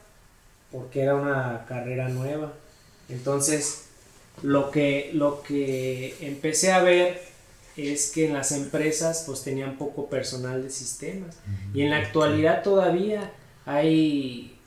[0.74, 2.52] porque era una carrera nueva.
[3.08, 3.86] Entonces,
[4.42, 7.22] lo que, lo que empecé a ver
[7.78, 11.38] es que en las empresas pues tenían poco personal de sistemas.
[11.74, 13.32] Y en la actualidad todavía
[13.66, 14.58] hay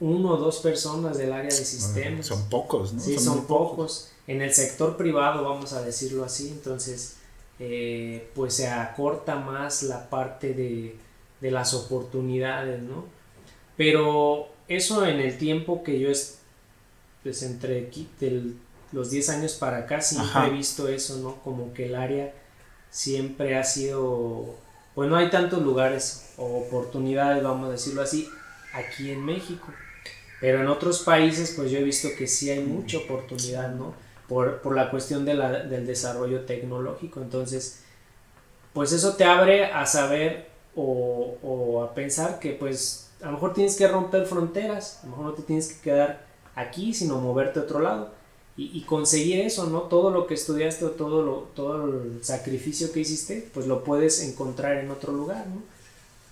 [0.00, 2.26] uno o dos personas del área de sistemas.
[2.26, 3.00] Son pocos, ¿no?
[3.00, 3.70] Sí, son, son pocos.
[3.70, 4.12] pocos.
[4.26, 7.16] En el sector privado, vamos a decirlo así, entonces
[7.58, 10.96] eh, pues se acorta más la parte de,
[11.40, 13.04] de las oportunidades, ¿no?
[13.76, 16.38] Pero eso en el tiempo que yo es,
[17.22, 17.90] pues entre
[18.20, 18.56] del,
[18.92, 20.46] los 10 años para acá siempre Ajá.
[20.48, 21.36] he visto eso, ¿no?
[21.42, 22.34] Como que el área
[22.96, 24.54] siempre ha sido,
[24.94, 28.26] pues no hay tantos lugares o oportunidades, vamos a decirlo así,
[28.72, 29.66] aquí en México.
[30.40, 33.94] Pero en otros países, pues yo he visto que sí hay mucha oportunidad, ¿no?
[34.28, 37.20] Por, por la cuestión de la, del desarrollo tecnológico.
[37.20, 37.82] Entonces,
[38.72, 43.52] pues eso te abre a saber o, o, a pensar que pues a lo mejor
[43.52, 47.60] tienes que romper fronteras, a lo mejor no te tienes que quedar aquí, sino moverte
[47.60, 48.12] a otro lado.
[48.56, 49.82] Y, y conseguir eso, ¿no?
[49.82, 54.22] Todo lo que estudiaste o todo, lo, todo el sacrificio que hiciste, pues lo puedes
[54.22, 55.62] encontrar en otro lugar, ¿no?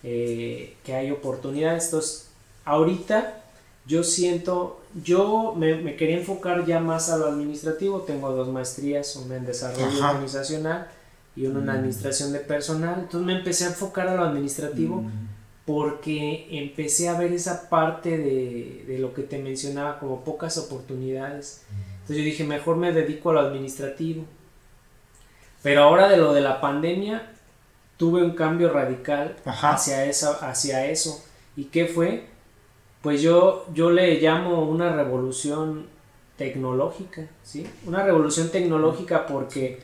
[0.03, 1.87] Eh, que hay oportunidades.
[1.87, 2.29] Entonces,
[2.65, 3.43] ahorita
[3.87, 9.37] yo siento, yo me, quería enfocar ya más a lo administrativo, tengo dos maestrías, una
[9.37, 10.89] en desarrollo organizacional
[11.37, 11.71] y una en mm.
[11.71, 15.29] administración de personal, entonces me empecé a enfocar a lo administrativo mm.
[15.67, 21.63] porque empecé a ver esa parte de, de, lo que te mencionaba como pocas oportunidades,
[22.05, 24.25] entonces yo dije, mejor me dedico a lo administrativo,
[25.63, 27.33] pero ahora de lo de la pandemia
[27.97, 31.25] tuve un cambio radical hacia, esa, hacia eso,
[31.57, 32.35] ¿y qué fue?
[33.05, 35.89] pues yo, yo le llamo una revolución
[36.39, 37.67] tecnológica, ¿sí?
[37.87, 39.83] Una revolución tecnológica porque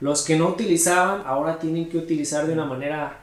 [0.00, 3.20] los que no utilizaban ahora tienen que utilizar de una manera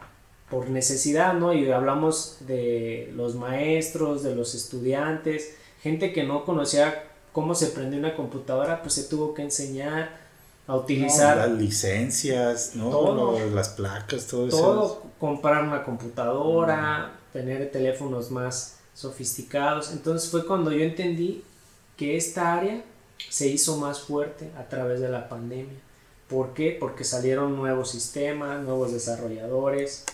[0.50, 1.52] por necesidad, ¿no?
[1.52, 7.04] Y hablamos de los maestros, de los estudiantes, gente que no conocía
[7.36, 10.22] cómo se prende una computadora, pues se tuvo que enseñar
[10.68, 13.38] a utilizar las licencias, ¿no?
[13.54, 14.58] las placas, todo, eso.
[14.58, 19.92] Todo, comprar una computadora, tener teléfonos más sofisticados.
[19.92, 21.44] Entonces fue cuando yo entendí
[21.98, 22.86] que esta área
[23.30, 25.78] se hizo más fuerte a través de la pandemia.
[26.30, 26.78] ¿Por qué?
[26.80, 30.06] Porque salieron nuevos sistemas, nuevos desarrolladores,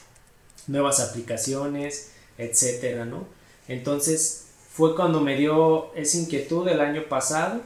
[0.65, 3.27] nuevas aplicaciones, etcétera, ¿no?
[3.67, 7.61] Entonces fue cuando me dio esa inquietud el año pasado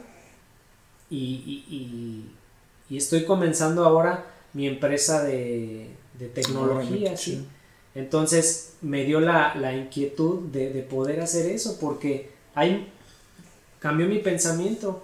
[1.10, 2.26] y,
[2.90, 7.46] estoy comenzando ahora mi empresa de, de tecnología, ¿sí?
[7.94, 12.92] Entonces me dio la, inquietud de, poder hacer eso porque hay,
[13.80, 15.04] cambió mi pensamiento.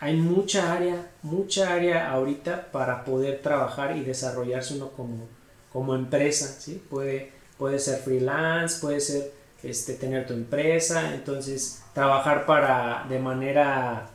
[0.00, 5.26] Hay mucha área, mucha área ahorita para poder trabajar y desarrollarse uno como,
[5.72, 6.82] como empresa, ¿sí?
[6.90, 9.32] Puede, puede ser freelance, puede ser
[9.64, 14.08] este, tener tu empresa, entonces trabajar para, de manera,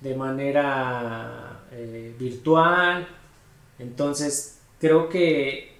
[0.00, 3.08] de manera eh, virtual.
[3.78, 5.76] Entonces creo que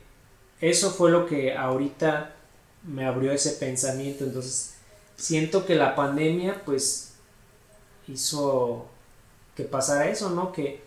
[0.61, 2.35] eso fue lo que ahorita
[2.85, 4.24] me abrió ese pensamiento.
[4.24, 4.74] Entonces,
[5.16, 7.14] siento que la pandemia, pues,
[8.09, 8.87] hizo
[9.56, 10.52] que pasara eso, ¿no?
[10.52, 10.83] Que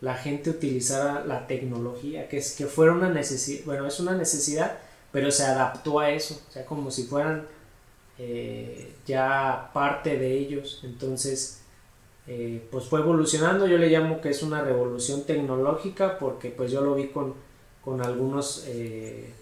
[0.00, 4.78] la gente utilizara la tecnología, que es que fuera una necesidad, bueno, es una necesidad,
[5.12, 7.46] pero se adaptó a eso, o sea, como si fueran
[8.18, 10.80] eh, ya parte de ellos.
[10.84, 11.62] Entonces,
[12.26, 16.80] eh, pues fue evolucionando, yo le llamo que es una revolución tecnológica, porque pues yo
[16.80, 17.34] lo vi con
[17.82, 19.32] con algunos eh,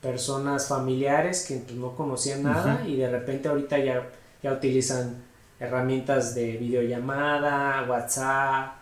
[0.00, 4.08] personas familiares que pues, no conocían nada y de repente ahorita ya,
[4.42, 5.24] ya utilizan
[5.58, 8.74] herramientas de videollamada, WhatsApp,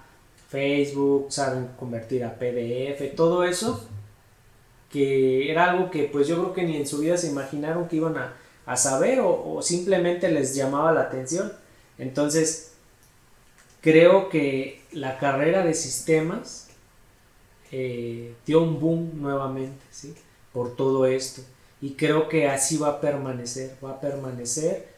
[0.48, 3.88] Facebook, saben convertir a PDF, todo eso
[4.96, 7.96] que era algo que pues yo creo que ni en su vida se imaginaron que
[7.96, 11.52] iban a, a saber o, simplemente les llamaba la atención.
[11.98, 12.72] Entonces,
[13.82, 16.68] creo que la carrera de sistemas
[17.72, 20.14] eh, dio un boom nuevamente, ¿sí?
[20.54, 21.42] Por todo esto.
[21.82, 24.88] Y creo que así va a permanecer, va a permanecer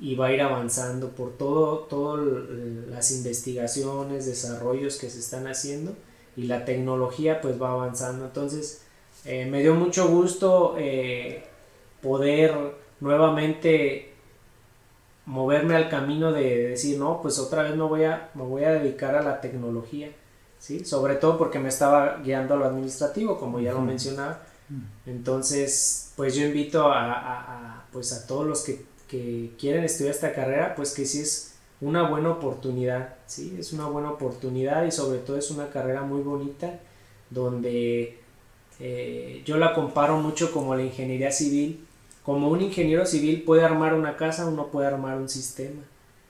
[0.00, 2.26] y va a ir avanzando por todo, todas
[2.88, 5.94] las investigaciones, desarrollos que se están haciendo
[6.36, 8.24] y la tecnología pues va avanzando.
[8.24, 8.83] Entonces,
[9.24, 11.44] eh, me dio mucho gusto eh,
[12.02, 12.54] poder
[13.00, 14.12] nuevamente
[15.26, 18.72] moverme al camino de decir, no, pues otra vez me voy a, me voy a
[18.72, 20.10] dedicar a la tecnología
[20.84, 24.40] sobre todo porque me estaba guiando a lo administrativo, como ya lo mencionaba.
[25.04, 28.94] Entonces, pues yo invito a, pues a todos los que,
[29.60, 33.56] quieren estudiar esta carrera, pues que sí es una buena oportunidad, ¿sí?
[33.60, 36.80] Es una buena oportunidad y sobre todo es una carrera muy bonita
[37.30, 38.18] donde
[38.86, 41.86] eh, yo la comparo mucho como la ingeniería civil.
[42.22, 45.80] Como un ingeniero civil puede armar una casa, uno puede armar un sistema,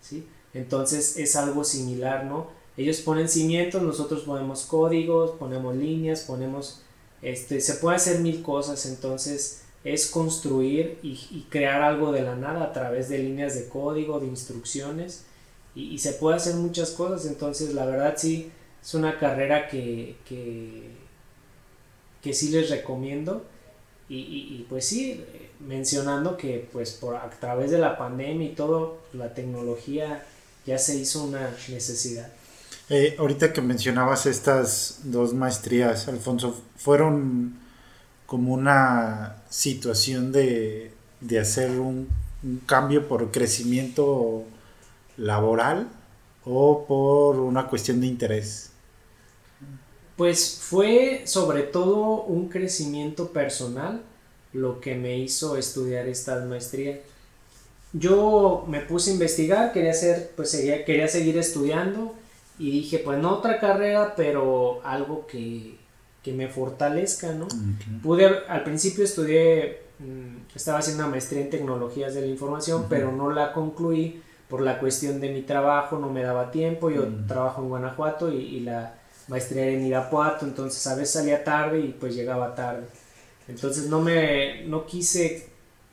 [0.01, 0.29] ¿sí?
[0.53, 2.47] Entonces es algo similar, ¿no?
[2.77, 6.83] Ellos ponen cimientos, nosotros ponemos códigos, ponemos líneas, ponemos,
[7.23, 12.63] este, se puede hacer mil cosas, entonces es construir y, crear algo de la nada
[12.67, 15.25] a través de líneas de código, de instrucciones,
[15.75, 21.04] y, se puede hacer muchas cosas, entonces la verdad sí, es una carrera que, que,
[22.25, 23.45] que sí les recomiendo,
[24.09, 25.25] y, y, pues sí,
[25.61, 30.25] mencionando que pues por a través de la pandemia y todo, la tecnología
[30.67, 32.29] ya se hizo una necesidad.
[32.91, 37.59] Eh, ahorita que mencionabas estas dos maestrías, Alfonso, ¿fueron
[38.27, 40.93] como una situación de,
[41.41, 42.09] hacer un,
[42.67, 44.45] cambio por crecimiento
[45.17, 45.89] laboral
[46.45, 48.71] o por una cuestión de interés?
[50.17, 54.03] Pues fue sobre todo un crecimiento personal
[54.53, 57.01] lo que me hizo estudiar esta maestría.
[57.93, 60.57] Yo me puse a investigar, quería hacer, pues
[60.87, 62.15] quería seguir estudiando
[62.59, 65.77] y dije, pues no otra carrera, pero algo que,
[66.27, 67.47] me fortalezca, ¿no?
[68.03, 73.13] Pude, al principio estudié, mm, estaba haciendo una maestría en tecnologías de la información, pero
[73.13, 77.61] no la concluí por la cuestión de mi trabajo, no me daba tiempo, yo trabajo
[77.61, 78.95] en Guanajuato y, la
[79.29, 82.87] maestría en Irapuato, entonces a veces salía tarde y pues llegaba tarde.
[83.49, 85.49] Entonces no me, no quise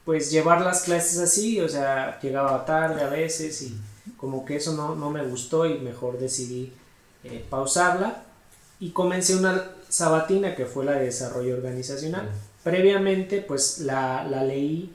[0.06, 3.78] pues llevar las clases así, o sea, llegaba tarde a veces y
[4.18, 6.74] como que eso no, me gustó y mejor decidí
[7.24, 8.24] eh, pausarla
[8.80, 12.30] y comencé una sabatina que fue la de desarrollo organizacional.
[12.64, 14.94] Previamente pues la, leí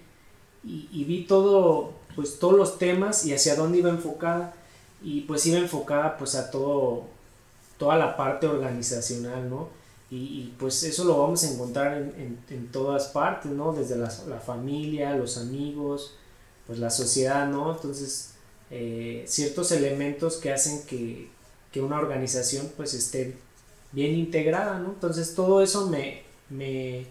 [0.65, 4.55] y, vi todo, pues todos los temas y hacia dónde iba enfocada
[5.03, 7.07] y pues iba enfocada pues a todo,
[7.79, 9.69] toda la parte organizacional, ¿no?
[10.09, 13.73] Y, pues eso lo vamos a encontrar en, todas partes, ¿no?
[13.73, 16.15] Desde la, la, familia, los amigos,
[16.67, 17.75] pues la sociedad, ¿no?
[17.75, 18.37] Entonces
[18.71, 21.35] eh, ciertos elementos que hacen que,
[21.77, 23.37] una organización pues esté
[23.93, 24.93] bien integrada, ¿no?
[24.93, 27.07] Entonces todo eso me, me,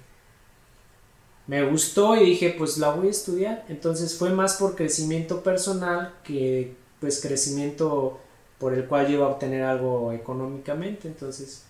[1.46, 3.64] me gustó y dije pues la voy a estudiar.
[3.70, 8.20] Entonces fue más por crecimiento personal que pues crecimiento
[8.60, 11.08] por el cual yo iba a obtener algo económicamente.
[11.08, 11.64] Entonces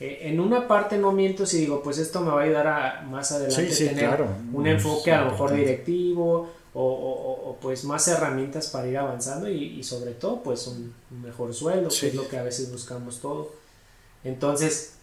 [0.00, 3.02] eh, en una parte no miento si digo pues esto me va a ayudar a
[3.02, 8.96] más adelante tener un enfoque a lo mejor directivo o, pues más herramientas para ir
[8.96, 13.20] avanzando y, sobre todo pues un, mejor sueldo, que es lo que a veces buscamos
[13.20, 13.52] todo.
[14.22, 14.94] Entonces,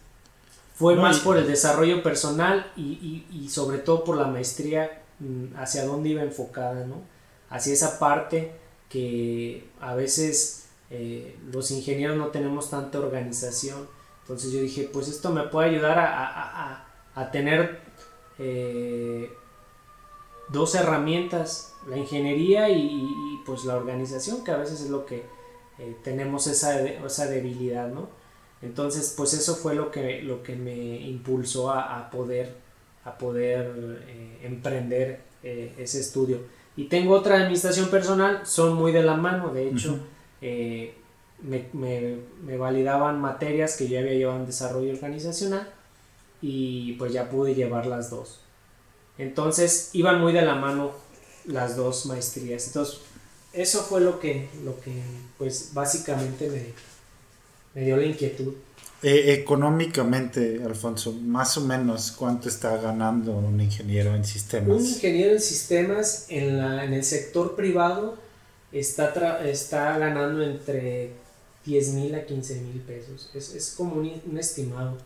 [0.74, 6.10] fue más por el desarrollo personal y, sobre todo por la maestría mm, hacia dónde
[6.10, 7.02] iba enfocada, ¿no?
[7.50, 8.52] Hacia esa parte
[8.88, 13.88] que a veces eh, los ingenieros no tenemos tanta organización.
[14.22, 16.84] Entonces yo dije, pues esto me puede ayudar a,
[17.32, 17.80] tener
[18.38, 19.32] eh,
[20.50, 25.24] dos herramientas, la ingeniería y, pues la organización, que a veces es lo que
[25.78, 28.08] eh, tenemos esa, esa debilidad, ¿no?
[28.62, 32.54] Entonces, pues eso fue lo que, lo que me impulsó a, poder,
[33.04, 34.04] a poder
[34.42, 36.40] emprender ese estudio.
[36.76, 39.98] Y tengo otra administración personal, son muy de la mano, de hecho,
[40.40, 45.68] me, me, validaban materias que yo había llevado en desarrollo organizacional
[46.40, 48.40] y pues ya pude llevar las dos.
[49.18, 50.92] Entonces iban muy de la mano
[51.46, 52.66] las dos maestrías.
[52.68, 53.00] Entonces,
[53.52, 54.92] eso fue lo que, lo que
[55.38, 56.66] pues básicamente me,
[57.74, 58.54] me dio la inquietud.
[59.02, 64.80] Eh, económicamente, Alfonso, más o menos cuánto está ganando un ingeniero en sistemas.
[64.80, 68.18] Un ingeniero en sistemas en, la, en el sector privado
[68.72, 71.12] está, está ganando entre
[71.64, 73.30] 10 mil a 15 mil pesos.
[73.34, 74.98] Es, es como un, estimado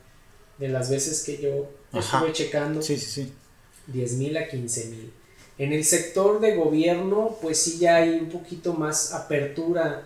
[0.58, 2.82] de las veces que yo estuve checando.
[2.82, 3.32] Sí, sí, sí.
[3.88, 5.12] 10 mil a 15 mil.
[5.58, 10.04] En el sector de gobierno, pues sí ya hay un poquito más apertura.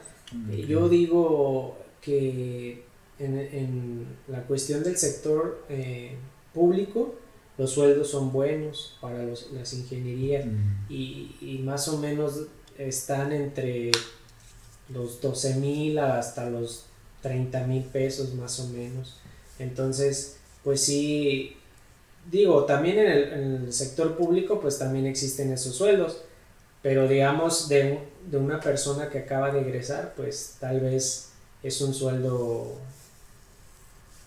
[0.51, 2.85] Eh, yo digo que
[3.19, 6.17] en, la cuestión del sector eh,
[6.53, 7.15] público,
[7.59, 10.45] los sueldos son buenos para las ingenierías
[10.91, 12.49] y, y, más o menos
[12.79, 13.91] están entre
[14.89, 16.87] los 12 mil hasta los
[17.22, 19.16] 30 mil pesos más o menos.
[19.59, 21.57] Entonces, pues sí,
[22.31, 26.22] digo, también en el, sector público pues también existen esos sueldos,
[26.83, 27.99] pero digamos de,
[28.33, 31.31] una persona que acaba de egresar pues tal vez
[31.62, 32.77] es un sueldo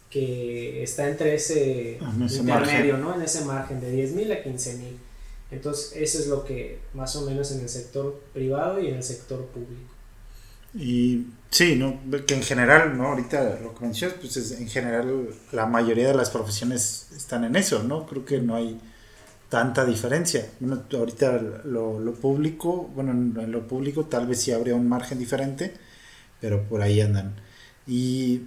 [0.09, 3.13] que está entre ese, intermedio, ¿no?
[3.15, 4.99] En ese margen de 10 mil a 15 mil.
[5.51, 9.03] Entonces, eso es lo que más o menos en el sector privado y en el
[9.03, 9.93] sector público.
[10.73, 11.99] Y sí, ¿no?
[12.27, 13.07] que en general, ¿no?
[13.07, 17.55] ahorita lo que mencionas, pues es, en general la mayoría de las profesiones están en
[17.55, 18.05] eso, ¿no?
[18.05, 18.79] Creo que no hay
[19.49, 20.47] tanta diferencia.
[20.59, 25.17] Bueno, ahorita lo, lo público, bueno, en, lo público tal vez sí habría un margen
[25.17, 25.73] diferente,
[26.39, 27.35] pero por ahí andan.
[27.87, 28.43] Y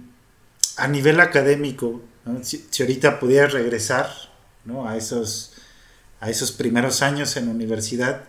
[0.77, 2.01] a nivel académico,
[2.41, 4.09] si, si, ahorita pudieras regresar
[4.63, 4.87] ¿no?
[4.87, 5.52] a, esos,
[6.23, 8.23] a esos primeros años en universidad,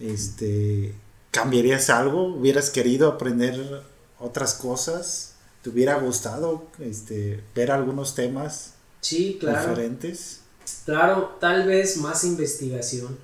[0.00, 0.94] este,
[1.30, 2.34] ¿Cambiarías algo?
[2.34, 3.82] ¿Hubieras querido aprender
[4.18, 5.34] otras cosas?
[5.60, 8.72] ¿Te hubiera gustado este, ver algunos temas
[9.02, 9.60] sí, claro.
[9.60, 10.40] diferentes?
[10.86, 13.18] Claro, tal vez más investigación.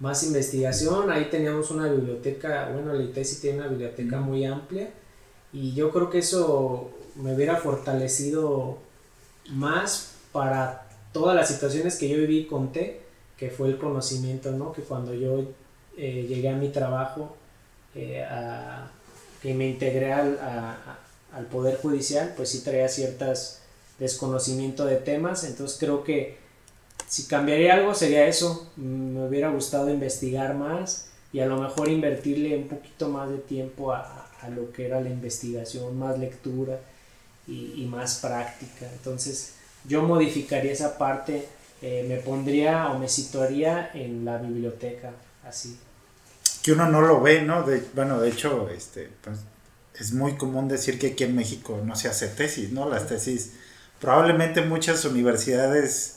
[0.00, 1.12] Más investigación.
[1.12, 4.90] Ahí teníamos una biblioteca, bueno, la ITESI tiene una biblioteca muy amplia
[5.52, 8.78] Y yo creo que eso me hubiera fortalecido
[9.50, 13.05] más para todas las situaciones que yo viví y conté,
[13.36, 14.72] que fue el conocimiento, ¿no?
[14.72, 15.44] Que cuando yo
[15.96, 17.36] eh, llegué a mi trabajo,
[17.94, 18.24] eh,
[19.42, 20.38] que me integré al,
[21.32, 23.62] al Poder Judicial, pues sí traía ciertas
[23.98, 26.36] desconocimiento de temas, entonces creo que
[27.08, 32.56] si cambiaría algo sería eso, me hubiera gustado investigar más y a lo mejor invertirle
[32.56, 34.22] un poquito más de tiempo a,
[34.54, 36.78] lo que era la investigación, más lectura
[37.48, 38.86] y, más práctica.
[38.92, 41.48] Entonces yo modificaría esa parte,
[41.88, 45.12] eh, me pondría o me situaría en la biblioteca,
[45.46, 45.78] así.
[46.60, 47.62] Que uno no lo ve, ¿no?
[47.62, 49.38] De, bueno, de hecho, este, pues,
[49.94, 52.88] es muy común decir que aquí en México no se hace tesis, ¿no?
[52.88, 53.52] Las tesis,
[54.00, 56.16] probablemente muchas universidades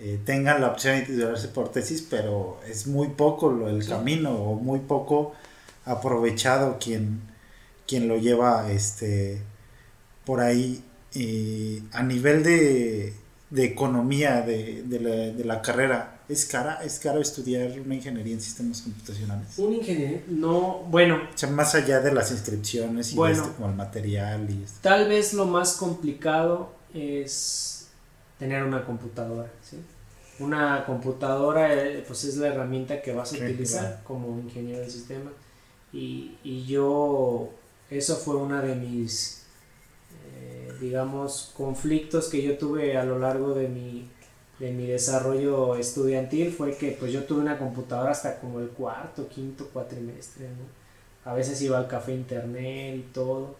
[0.00, 4.32] eh, tengan la opción de titularse por tesis, pero es muy poco lo, el camino
[4.34, 5.34] o muy poco
[5.84, 7.20] aprovechado quien,
[7.86, 9.40] quien lo lleva este,
[10.24, 10.82] por ahí.
[11.92, 13.14] a nivel de,
[13.50, 18.34] de economía de, de, la, de, la, carrera, ¿es cara, ¿es caro estudiar una ingeniería
[18.34, 19.56] en sistemas computacionales?
[19.58, 21.16] Un ingeniero, no, bueno.
[21.32, 25.32] O sea, más allá de las inscripciones y bueno, como el material y Tal vez
[25.32, 27.86] lo más complicado es
[28.38, 29.78] tener una computadora, ¿sí?
[30.38, 35.30] Una computadora eh, pues es la herramienta que vas a utilizar como ingeniero de sistema
[35.92, 37.48] y, y, yo,
[37.90, 39.35] eso fue una de mis,
[40.80, 44.08] digamos, conflictos que yo tuve a lo largo de mi,
[44.58, 49.28] de mi desarrollo estudiantil fue que pues yo tuve una computadora hasta como el cuarto,
[49.28, 50.48] quinto cuatrimestre.
[51.24, 53.56] A veces iba al café internet y todo.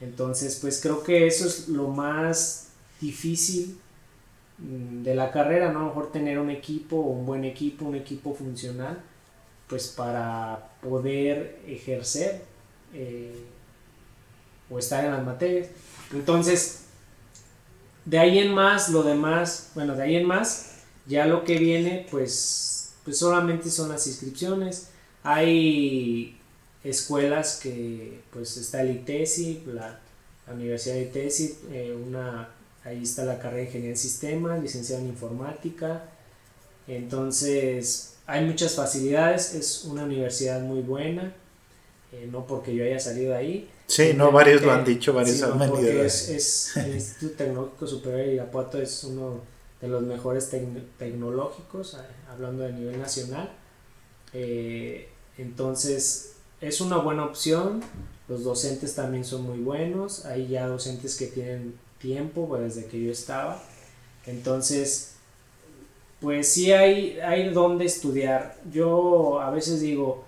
[0.00, 2.68] Entonces, pues creo que eso es lo más
[3.00, 3.78] difícil
[4.58, 5.80] Mm, de la carrera, ¿no?
[5.80, 8.98] A lo mejor tener un equipo, un buen equipo, un equipo funcional,
[9.68, 12.42] pues para poder ejercer
[12.94, 13.44] eh,
[14.70, 15.68] o estar en las materias.
[16.12, 16.80] Entonces,
[18.04, 20.72] de ahí en más, lo demás, bueno, de ahí en más,
[21.06, 24.88] ya lo que viene, pues, pues solamente son las inscripciones.
[25.22, 26.38] Hay
[26.84, 30.00] escuelas que, pues está el ITESI, la,
[30.50, 32.48] Universidad de ITESI, eh, una
[32.88, 36.04] Ahí está la carrera de Ingeniería en Sistemas, licenciado en Informática.
[36.86, 41.34] Entonces, hay muchas facilidades, es una universidad muy buena,
[42.12, 43.70] eh, no porque yo haya salido ahí.
[43.86, 46.02] Sí, no, varios lo han dicho, varios han venido.
[46.02, 49.40] Es, es, el Instituto Tecnológico Superior de Irapuato es uno
[49.80, 50.50] de los mejores
[50.98, 51.98] tecnológicos, eh,
[52.30, 53.50] hablando a nivel nacional.
[54.32, 57.82] Eh, entonces, es una buena opción.
[58.28, 60.24] Los docentes también son muy buenos.
[60.26, 63.62] Hay ya docentes que tienen tiempo, pues, desde que yo estaba.
[64.26, 65.14] Entonces,
[66.20, 68.56] pues sí hay, hay donde estudiar.
[68.70, 70.24] Yo a veces digo,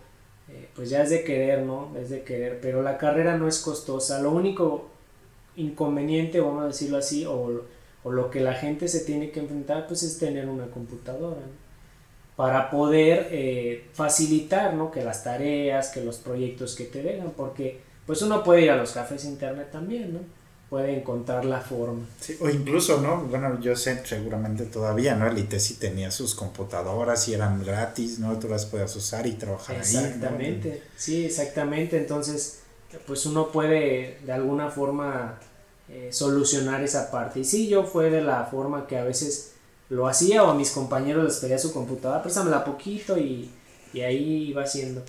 [0.75, 1.95] pues ya es de querer, ¿no?
[2.01, 4.21] Es de querer, pero la carrera no es costosa.
[4.21, 4.89] Lo único
[5.57, 7.63] inconveniente, vamos a decirlo así, o,
[8.03, 11.41] o lo que la gente se tiene que enfrentar, pues es tener una computadora,
[12.37, 14.91] Para poder eh, facilitar, ¿no?
[14.91, 18.77] Que las tareas, que los proyectos que te vengan, porque pues uno puede ir a
[18.77, 20.21] los cafés internet también, ¿no?
[20.71, 22.07] Puede encontrar la forma.
[22.41, 23.23] o incluso, ¿no?
[23.23, 25.27] Bueno, yo sé seguramente todavía, ¿no?
[25.27, 28.39] El ITESI tenía sus computadoras y eran gratis, ¿no?
[28.39, 29.81] Tú las puedes usar y trabajar ahí.
[29.81, 31.99] Exactamente, sí, exactamente.
[31.99, 32.61] Entonces,
[33.05, 35.41] pues uno puede de alguna forma
[35.89, 37.41] eh, solucionar esa parte.
[37.41, 39.55] Y sí, yo fue de la forma que a veces
[39.89, 43.51] lo hacía o a mis compañeros les pedía su computadora, préstamela poquito y,
[43.93, 45.03] y ahí iba haciendo.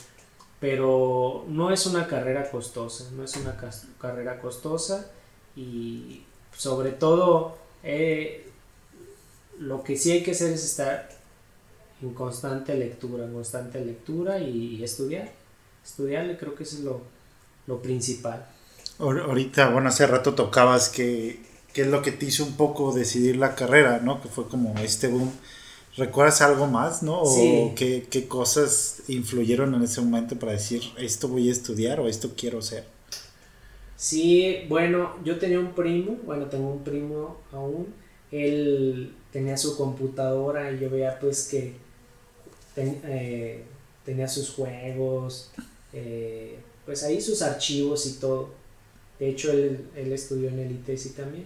[0.59, 3.55] Pero no es una carrera costosa, no es una
[3.99, 5.11] carrera costosa
[5.55, 6.21] y
[6.55, 8.47] sobre todo eh,
[9.59, 11.09] lo que sí hay que hacer es estar
[12.01, 15.31] en constante lectura, en constante lectura y, estudiar.
[15.83, 17.01] Estudiarle creo que eso es lo,
[17.67, 18.45] lo, principal.
[18.99, 21.39] Ahorita, bueno, hace rato tocabas que,
[21.73, 24.21] es lo que te hizo un poco decidir la carrera, ¿no?
[24.21, 25.31] Que fue como este boom.
[25.97, 27.19] ¿Recuerdas algo más, no?
[27.21, 32.07] ¿O qué, qué cosas influyeron en ese momento para decir esto voy a estudiar o
[32.07, 32.85] esto quiero ser?
[34.01, 37.93] Sí, bueno, yo tenía un primo, bueno, tengo un primo aún,
[38.31, 41.75] él tenía su computadora y yo veía pues que
[42.77, 43.63] eh,
[44.03, 45.51] tenía sus juegos,
[45.93, 48.49] eh, pues ahí sus archivos y todo.
[49.19, 51.45] De hecho, él, estudió en el ITESI también.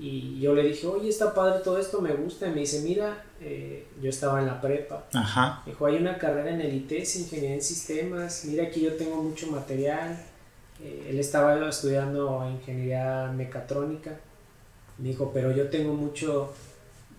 [0.00, 2.48] Y yo le dije, oye, está padre todo esto, me gusta.
[2.48, 5.06] Y me dice, mira, eh, yo estaba en la prepa.
[5.12, 5.62] Ajá.
[5.64, 8.44] Me dijo, hay una carrera en el ITESI, Ingeniería en Sistemas.
[8.46, 10.18] Mira, aquí yo tengo mucho material
[10.82, 14.18] él estaba estudiando ingeniería mecatrónica.
[14.98, 16.52] Me dijo, pero yo tengo mucho,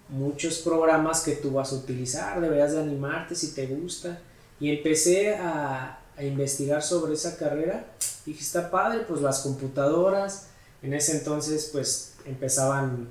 [0.10, 4.20] muchos programas que tú vas a utilizar, deberías de animarte si te gusta.
[4.60, 7.86] Y empecé a, a investigar sobre esa carrera.
[8.26, 10.47] Dije, está padre, pues las computadoras.
[10.82, 13.07] En ese entonces, pues empezaban,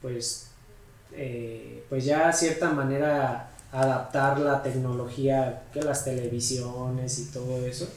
[0.00, 0.48] pues,
[1.12, 7.88] eh, pues ya a cierta manera adaptar la tecnología, que las televisiones y todo eso.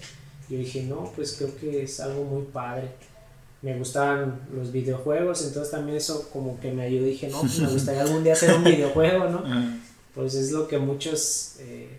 [0.50, 2.90] Yo dije, no, pues creo que es algo muy padre.
[3.62, 7.06] Me gustaban los videojuegos, entonces también eso como que me ayudó.
[7.06, 9.44] Dije, no, pues me gustaría algún día hacer un videojuego, ¿no?
[10.14, 11.90] Pues es lo que muchos, eh,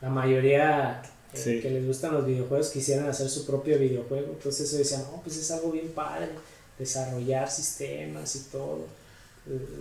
[0.00, 1.02] la mayoría
[1.34, 4.28] eh, que les gustan los videojuegos quisieran hacer su propio videojuego.
[4.32, 6.30] Entonces eso decían, no, pues es algo bien padre,
[6.78, 8.86] desarrollar sistemas y todo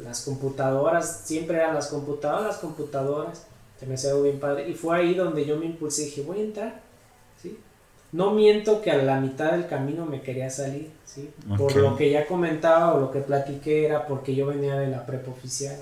[0.03, 3.43] las computadoras, siempre eran las computadoras, las computadoras,
[3.79, 4.69] se me hacía bien padre.
[4.69, 6.81] Y fue ahí donde yo me impulsé y dije, voy a entrar,
[7.41, 7.57] ¿sí?
[8.11, 11.29] No miento que a la mitad del camino me quería salir, ¿sí?
[11.57, 15.05] Por lo que ya comentaba o lo que platiqué era porque yo venía de la
[15.05, 15.75] prepa oficial.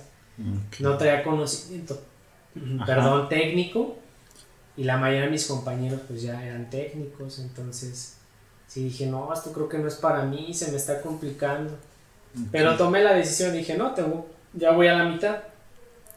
[0.79, 2.01] No traía conocimiento,
[2.85, 3.97] perdón, técnico.
[4.77, 8.17] Y la mayoría de mis compañeros pues ya eran técnicos, entonces
[8.67, 11.77] sí dije, no, esto creo que no es para mí, se me está complicando.
[12.51, 15.37] Pero tomé la decisión, dije, no, tengo, ya voy a la mitad,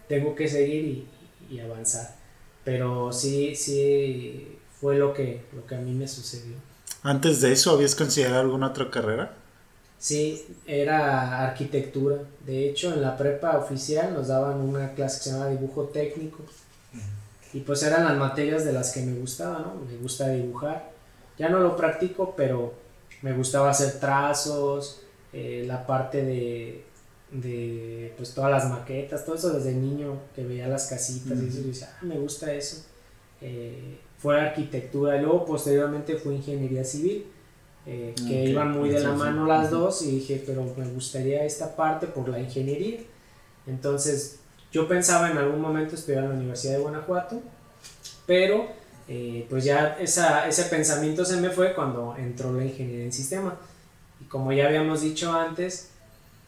[0.08, 1.06] tengo que seguir
[1.48, 2.16] y, avanzar.
[2.64, 6.54] Pero sí, sí fue lo que, lo que a mí me sucedió.
[7.02, 9.32] ¿Antes de eso habías considerado alguna otra carrera?
[9.98, 12.18] Sí, era arquitectura.
[12.46, 16.44] De hecho, en la prepa oficial nos daban una clase que se llamaba dibujo técnico.
[17.52, 19.74] Y pues eran las materias de las que me gustaba, ¿no?
[19.90, 20.92] Me gusta dibujar.
[21.38, 22.74] Ya no lo practico, pero
[23.22, 25.00] me gustaba hacer trazos,
[25.32, 26.84] eh, la parte de,
[27.30, 31.60] de, pues todas las maquetas, todo eso desde niño que veía las casitas y eso,
[31.60, 32.84] y decía, ah, me gusta eso.
[33.40, 37.26] Eh, fue arquitectura y luego posteriormente fue ingeniería civil,
[37.86, 41.74] eh, que iban muy de la mano las dos y dije, pero me gustaría esta
[41.74, 42.98] parte por la ingeniería.
[43.66, 44.40] Entonces
[44.70, 47.40] yo pensaba en algún momento estudiar en la Universidad de Guanajuato,
[48.26, 48.66] pero
[49.48, 53.54] pues ya esa, ese pensamiento se me fue cuando entró la ingeniería en sistemas
[54.28, 55.90] como ya habíamos dicho antes,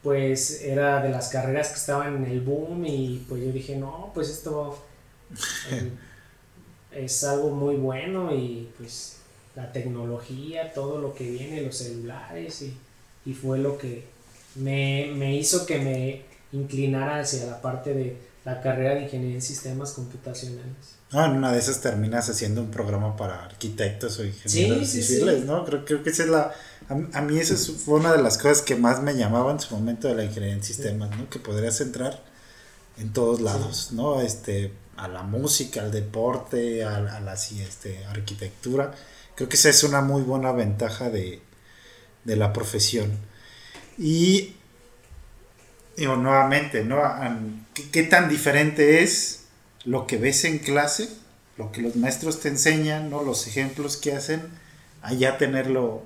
[0.03, 4.11] pues era de las carreras que estaban en el boom y pues yo dije, no,
[4.15, 4.83] pues esto
[5.71, 5.91] eh,
[6.93, 9.17] es algo muy bueno y pues
[9.55, 14.05] la tecnología, todo lo que viene, los celulares y, fue lo que
[14.57, 16.23] me, me, hizo que me
[16.53, 20.97] inclinara hacia la parte de la carrera de ingeniería en sistemas computacionales.
[21.13, 25.65] No, en una de esas terminas haciendo un programa para arquitectos o ingenieros civiles, ¿no?
[25.65, 26.53] Creo, creo que esa es la,
[26.89, 30.09] a, mí eso fue una de las cosas que más me llamaban en su momento
[30.09, 31.31] de la ingeniería en sistemas, ¿no?
[31.31, 32.21] Que podrías entrar
[32.99, 34.21] en todos lados, ¿no?
[34.21, 38.95] Este, a la música, al deporte, a, la este, arquitectura.
[39.35, 41.41] Creo que esa es una muy buena ventaja de,
[42.25, 43.19] la profesión.
[43.99, 44.55] Y
[45.97, 47.01] digo, nuevamente, ¿no?
[47.93, 49.47] ¿Qué, tan diferente es
[49.85, 51.09] lo que ves en clase,
[51.57, 53.23] lo que los maestros te enseñan, ¿no?
[53.23, 54.43] Los ejemplos que hacen,
[55.03, 56.03] allá tenerlo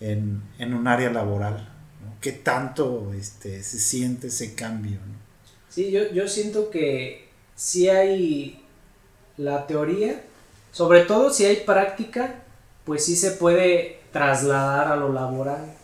[0.00, 1.68] en, un área laboral.
[2.20, 4.98] ¿Qué tanto este, se siente ese cambio?
[5.68, 7.21] Sí, yo, siento que
[7.54, 8.64] si hay
[9.36, 10.22] la teoría,
[10.72, 12.42] sobre todo si hay práctica,
[12.84, 15.74] pues sí se puede trasladar a lo laboral.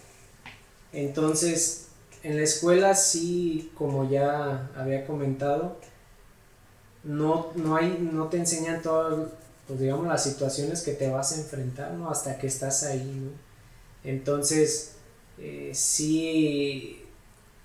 [0.93, 1.89] Entonces,
[2.23, 5.77] en la escuela sí, como ya había comentado,
[7.05, 9.29] no, no, hay, no te enseñan todas,
[9.67, 12.11] pues digamos, las situaciones que te vas a enfrentar, ¿no?
[12.11, 13.31] Hasta que estás ahí, ¿no?
[14.05, 14.97] Entonces,
[15.39, 17.05] eh, sí,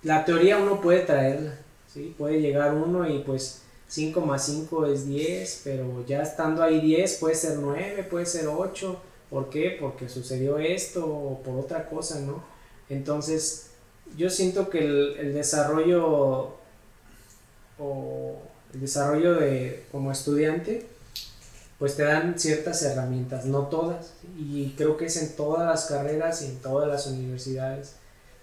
[0.03, 1.57] la teoría uno puede traerla,
[1.91, 2.13] ¿sí?
[2.17, 3.62] Puede llegar uno y pues
[3.93, 8.47] 5 más 5 es 10, pero ya estando ahí 10 puede ser 9, puede ser
[8.47, 8.99] 8.
[9.29, 9.77] ¿Por qué?
[9.79, 12.43] Porque sucedió esto o por otra cosa, ¿no?
[12.89, 13.67] Entonces,
[14.17, 16.55] yo siento que el, el desarrollo
[17.77, 18.41] o
[18.73, 20.87] el desarrollo de como estudiante
[21.77, 26.41] pues te dan ciertas herramientas, no todas, y creo que es en todas las carreras
[26.41, 27.95] y en todas las universidades.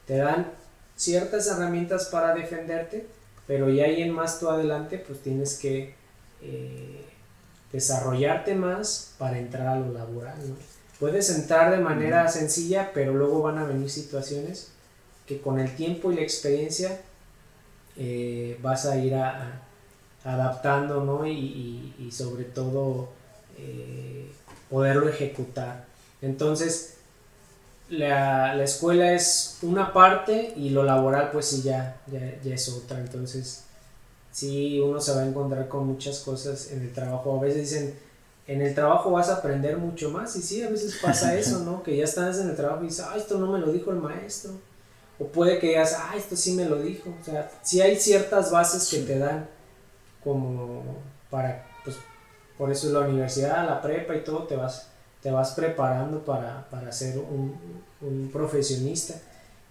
[0.07, 0.53] Te dan
[0.94, 3.09] ciertas herramientas para defenderte,
[3.51, 5.92] pero ya ahí en más tú adelante, pues tienes que
[6.40, 7.05] eh,
[7.72, 10.36] desarrollarte más para entrar a lo laboral.
[11.01, 14.70] Puedes entrar de manera sencilla, pero luego van a venir situaciones
[15.26, 17.01] que con el tiempo y la experiencia
[17.96, 19.62] eh, vas a ir a,
[20.22, 21.26] adaptando, ¿no?
[21.26, 23.09] Y, y sobre todo
[23.59, 24.30] eh,
[24.70, 25.86] poderlo ejecutar.
[26.22, 26.98] Entonces,
[27.91, 32.99] la, la, escuela es una parte y lo laboral pues sí ya, ya, es otra.
[32.99, 33.64] Entonces,
[34.30, 37.36] sí, uno se va a encontrar con muchas cosas en el trabajo.
[37.36, 37.99] A veces dicen,
[38.47, 41.82] en el trabajo vas a aprender mucho más y sí, a veces pasa eso, ¿no?
[41.82, 43.99] Que ya estás en el trabajo y dices, ah, esto no me lo dijo el
[43.99, 44.53] maestro.
[45.18, 47.11] O puede que digas, ah, esto sí me lo dijo.
[47.20, 49.49] O sea, sí hay ciertas bases que te dan
[50.22, 50.82] como
[51.28, 51.66] para
[52.61, 54.91] por eso la universidad, la prepa y todo, te vas
[55.23, 57.59] te vas preparando para, ser un,
[58.01, 59.14] un, profesionista.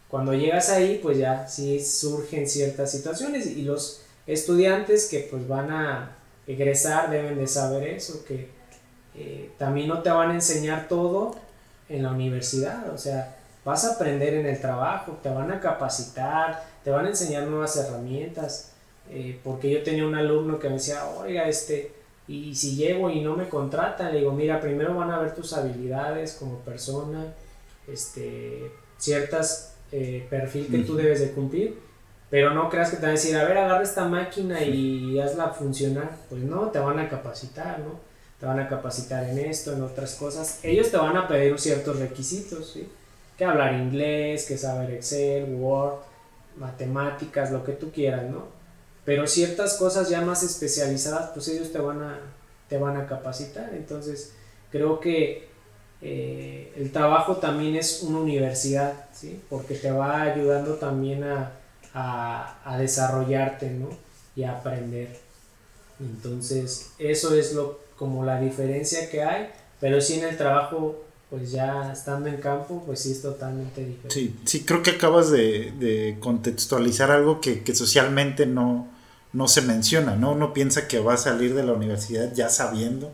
[0.07, 5.71] Cuando llegas ahí, pues ya sí surgen ciertas situaciones y los estudiantes que pues van
[5.71, 6.15] a
[6.47, 8.49] egresar deben de saber eso, que
[9.15, 11.35] eh, también no te van a enseñar todo
[11.89, 16.63] en la universidad, o sea, vas a aprender en el trabajo, te van a capacitar,
[16.83, 18.71] te van a enseñar nuevas herramientas,
[19.09, 21.91] eh, porque yo tenía un alumno que me decía, oiga, este,
[22.29, 25.51] y si llego y no me contratan, le digo, mira, primero van a ver tus
[25.53, 27.33] habilidades como persona,
[27.87, 31.79] este, ciertas eh, perfil que tú debes de cumplir,
[32.29, 35.49] pero no creas que te van a decir, a ver, agarra esta máquina y hazla
[35.49, 36.11] funcionar.
[36.29, 37.99] Pues no, te van a capacitar, ¿no?
[38.39, 40.59] Te van a capacitar en esto, en otras cosas.
[40.61, 42.87] Ellos te van a pedir ciertos requisitos, ¿sí?
[43.39, 46.01] Que hablar inglés, que saber Excel, Word,
[46.57, 48.58] matemáticas, lo que tú quieras, ¿no?
[49.05, 52.19] Pero ciertas cosas ya más especializadas, pues ellos te van a,
[52.67, 53.71] te van a capacitar.
[53.73, 54.33] Entonces,
[54.71, 55.49] creo que
[56.01, 59.41] eh, el trabajo también es una universidad, ¿sí?
[59.49, 61.51] Porque te va ayudando también a,
[61.93, 63.89] a, desarrollarte, ¿no?
[64.35, 65.09] Y a aprender.
[65.99, 71.51] Entonces, eso es lo, como la diferencia que hay, pero sí en el trabajo pues
[71.51, 74.09] ya estando en campo, pues sí es totalmente diferente.
[74.09, 78.87] Sí, sí creo que acabas de, de contextualizar algo que, que, socialmente no,
[79.33, 80.31] no se menciona, ¿no?
[80.31, 83.11] Uno piensa que va a salir de la universidad ya sabiendo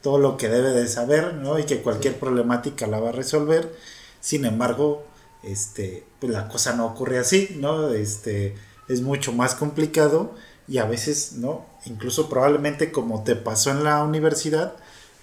[0.00, 1.58] todo lo que debe de saber, ¿no?
[1.58, 3.74] Y que cualquier problemática la va a resolver.
[4.20, 5.04] Sin embargo,
[5.42, 7.90] este, pues la cosa no ocurre así, ¿no?
[7.90, 8.54] Este,
[8.88, 10.34] es mucho más complicado
[10.68, 11.66] y a veces, ¿no?
[11.86, 14.76] Incluso probablemente como te pasó en la universidad,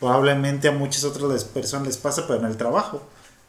[0.03, 3.01] probablemente a muchas otras personas les pasa, pero en el trabajo,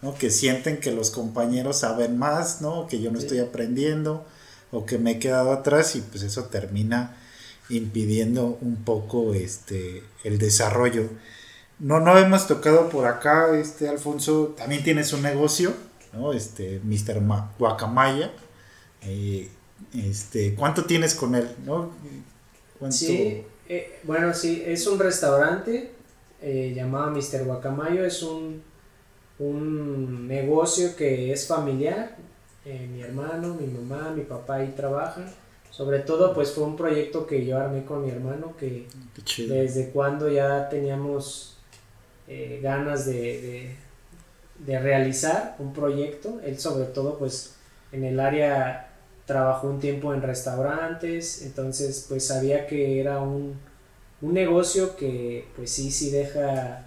[0.03, 0.15] ¿no?
[0.15, 2.87] Que sienten que los compañeros saben más, ¿no?
[2.87, 4.25] Que yo no estoy aprendiendo
[4.71, 7.17] o que me he quedado atrás y pues eso termina
[7.71, 11.09] impidiendo un poco este el desarrollo.
[11.81, 15.75] No, no hemos tocado por acá, este Alfonso, también tienes un negocio,
[16.13, 16.33] ¿no?
[16.33, 17.21] Este, Mr.
[17.59, 18.31] Guacamaya.
[19.03, 19.51] Eh,
[19.93, 21.91] este, ¿cuánto tienes con él, no?
[22.91, 25.94] Sí, eh, bueno, sí, es un restaurante
[26.47, 27.45] eh, llamado Mr.
[27.45, 28.63] Guacamayo, es un,
[29.39, 32.17] un negocio que es familiar,
[32.67, 35.25] eh, mi hermano, mi mamá, mi papá ahí trabajan.
[35.71, 38.87] Sobre todo, pues fue un proyecto que yo armé con mi hermano, que
[39.49, 41.57] desde cuando ya teníamos
[42.29, 43.75] eh, ganas de,
[44.59, 46.41] de, realizar un proyecto.
[46.45, 47.55] Él sobre todo, pues
[47.91, 48.93] en el área
[49.25, 53.59] trabajó un tiempo en restaurantes, entonces pues sabía que era un,
[54.25, 56.87] un negocio que pues sí, sí deja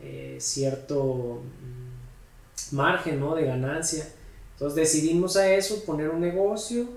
[0.00, 3.34] eh, cierto mm, margen ¿no?
[3.34, 4.08] de ganancia.
[4.54, 6.88] Entonces decidimos a eso, poner un negocio.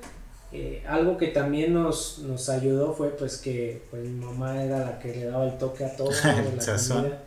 [0.54, 5.00] Eh, algo que también nos, nos ayudó fue pues que pues, mi mamá era la
[5.00, 7.22] que le daba el toque a todo la.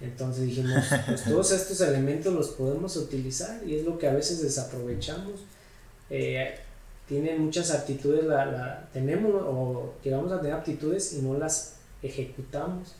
[0.00, 4.40] Entonces dijimos, pues todos estos elementos los podemos utilizar y es lo que a veces
[4.40, 5.40] desaprovechamos.
[6.08, 6.54] Eh,
[7.06, 12.94] tienen muchas actitudes, la, la, tenemos o llegamos a tener aptitudes y no las ejecutamos.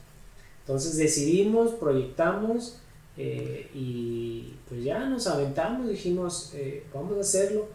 [0.60, 2.78] Entonces decidimos, proyectamos
[3.16, 7.66] eh, y pues ya nos aventamos, dijimos, eh, vamos a hacerlo.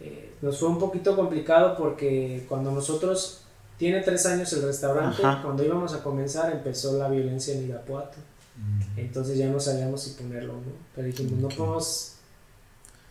[0.00, 3.42] Eh, nos fue un poquito complicado porque cuando nosotros,
[3.76, 8.18] tiene tres años el restaurante, cuando íbamos a comenzar empezó la violencia en Irapuato.
[8.56, 8.98] Mm.
[9.00, 10.60] Entonces ya no sabíamos si ponerlo, ¿no?
[10.94, 12.12] Pero dijimos, no podemos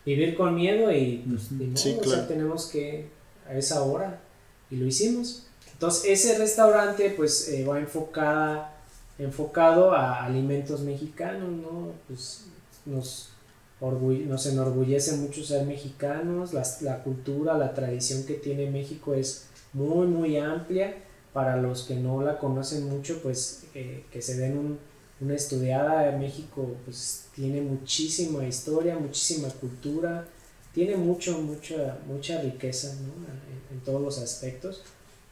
[0.04, 1.48] vivir con miedo y pues,
[2.28, 3.08] tenemos que
[3.48, 4.20] a esa hora.
[4.70, 5.46] Y lo hicimos.
[5.72, 8.72] Entonces ese restaurante pues va enfocada
[9.18, 11.92] enfocado a alimentos mexicanos, ¿no?
[12.08, 12.44] Pues
[12.84, 13.30] nos,
[13.80, 20.36] nos enorgullece mucho ser mexicanos, la, cultura, la tradición que tiene México es muy, muy
[20.36, 20.94] amplia.
[21.32, 24.78] Para los que no la conocen mucho, pues eh, que se den
[25.18, 26.14] una estudiada.
[26.18, 30.26] México pues tiene muchísima historia, muchísima cultura,
[30.74, 32.92] tiene mucho, mucha, mucha riqueza
[33.70, 34.82] en, todos los aspectos.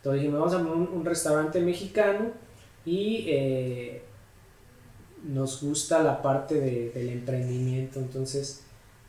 [0.01, 2.31] Entonces dijimos, vamos a un, un restaurante mexicano
[2.85, 4.03] y eh,
[5.25, 6.59] nos gusta la parte
[6.95, 7.99] del emprendimiento.
[7.99, 8.63] Entonces,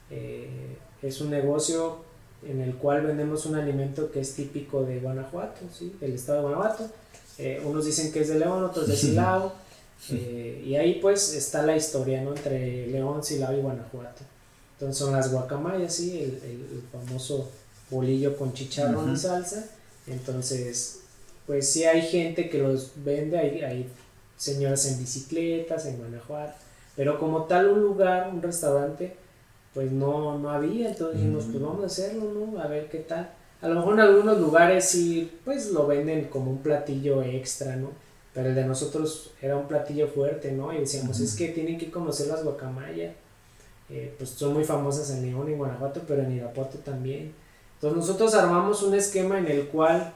[0.09, 1.97] eh, es un negocio
[2.45, 5.95] en el cual vendemos un alimento que es típico de Guanajuato, ¿sí?
[5.99, 6.89] del estado de Guanajuato.
[7.37, 9.53] Eh, unos dicen que es de León, otros de Silao.
[10.09, 12.35] y ahí pues está la historia ¿no?
[12.35, 14.23] entre León, Silao y Guanajuato.
[14.73, 16.19] Entonces son las guacamayas, ¿sí?
[16.19, 17.49] el, famoso
[17.89, 19.65] bolillo con chicharrón y salsa.
[20.11, 20.99] Entonces
[21.47, 23.89] pues sí hay gente que los vende, hay, hay
[24.37, 26.53] señoras en bicicletas, en Guanajuato,
[26.95, 29.15] pero como tal un lugar, un restaurante,
[29.73, 32.59] pues no, no había, entonces dijimos, pues vamos a hacerlo, ¿no?
[32.61, 33.31] A ver qué tal.
[33.61, 37.89] A lo mejor en algunos lugares sí, pues lo venden como un platillo extra, ¿no?
[38.33, 40.73] pero el de nosotros era un platillo fuerte, ¿no?
[40.73, 43.13] Y decíamos, es que tienen que conocer las guacamaya,
[43.89, 47.33] eh, pues son muy famosas en León, en Guanajuato, pero en Irapuato también.
[47.81, 50.13] Entonces nosotros armamos un esquema en el cual,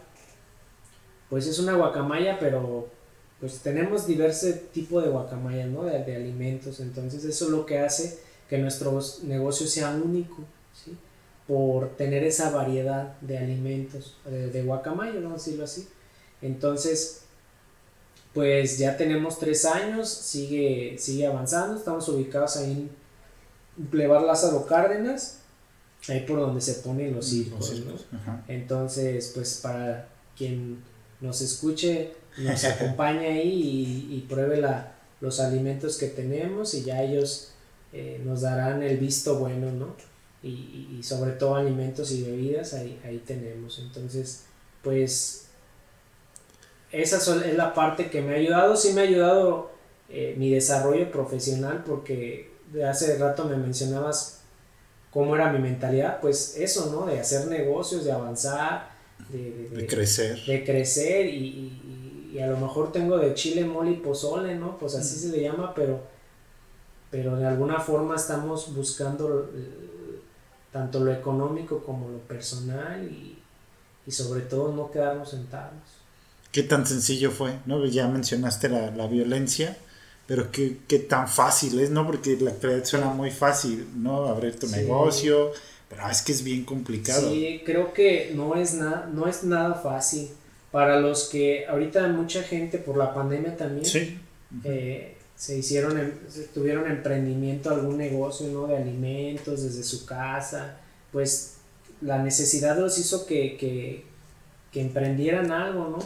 [1.32, 2.90] pues es una guacamaya, pero
[3.40, 5.84] pues tenemos diversos tipos de guacamaya, ¿no?
[5.84, 10.44] De, alimentos, entonces eso es lo que hace que nuestro negocio sea único,
[10.74, 10.96] ¿sí?
[11.48, 15.88] Por tener esa variedad de alimentos, de, de guacamaya, vamos a decirlo así.
[16.44, 17.24] Entonces,
[18.36, 22.92] pues ya tenemos tres años, sigue, sigue avanzando, estamos ubicados ahí
[23.80, 25.40] en Plebar Lázaro Cárdenas,
[26.10, 27.74] ahí por donde se ponen los circos.
[28.48, 30.84] Entonces, pues para quien
[31.22, 37.52] nos escuche, nos acompañe ahí y, pruebe la, los alimentos que tenemos y ya ellos
[37.94, 39.96] eh, nos darán el visto bueno, ¿no?
[40.44, 43.80] Y, y, sobre todo alimentos y bebidas, ahí, ahí tenemos.
[43.80, 44.44] Entonces,
[44.84, 45.46] pues
[46.92, 48.76] esa es la parte que me ha ayudado.
[48.76, 49.72] Sí me ha ayudado
[50.10, 54.35] eh, mi desarrollo profesional porque de hace rato me mencionabas
[55.16, 56.20] cómo era mi mentalidad.
[56.20, 57.08] Pues eso, ¿no?
[57.08, 58.92] De hacer negocios, de avanzar,
[59.30, 60.44] de, crecer.
[60.46, 64.78] De crecer y, a lo mejor tengo de chile, mole y pozole, ¿no?
[64.78, 66.02] Pues así se le llama, pero,
[67.10, 69.50] pero de alguna forma estamos buscando
[70.74, 73.40] tanto lo económico como lo personal y,
[74.06, 76.06] y sobre todo no quedarnos sentados
[76.56, 77.86] qué tan sencillo fue, ¿no?
[77.86, 79.76] Ya mencionaste la, la violencia,
[80.28, 82.06] pero qué, qué, tan fácil es, ¿no?
[82.06, 84.28] Porque la actualidad suena muy fácil, ¿no?
[84.28, 85.52] Abrir tu negocio,
[85.90, 87.30] pero es que es bien complicado.
[87.30, 90.30] Sí, creo que no es, nada no es nada fácil.
[90.72, 94.20] Para los que ahorita mucha gente por la pandemia también
[94.64, 96.12] eh, se hicieron, em,
[96.54, 98.68] tuvieron emprendimiento, algún negocio, ¿no?
[98.68, 100.78] De alimentos desde su casa,
[101.12, 101.58] pues
[102.02, 104.04] la necesidad los hizo que, que,
[104.72, 106.00] que emprendieran algo, ¿no?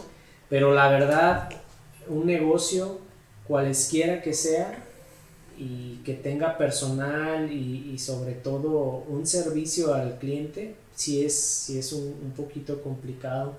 [0.48, 1.48] Pero la verdad,
[2.08, 2.98] un negocio,
[3.50, 4.86] cualesquiera que sea,
[5.58, 11.92] y que tenga personal y, sobre todo un servicio al cliente, sí es, sí es
[11.92, 13.54] un, poquito complicado.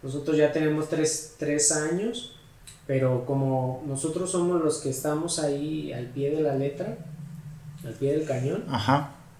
[0.00, 2.36] Nosotros ya tenemos tres, años,
[2.86, 6.96] pero como nosotros somos los que estamos ahí al pie de la letra,
[7.84, 8.64] al pie del cañón,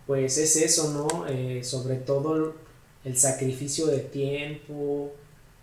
[0.09, 1.27] pues es eso, ¿no?
[1.29, 2.55] Eh, sobre todo
[3.05, 5.13] el sacrificio de tiempo,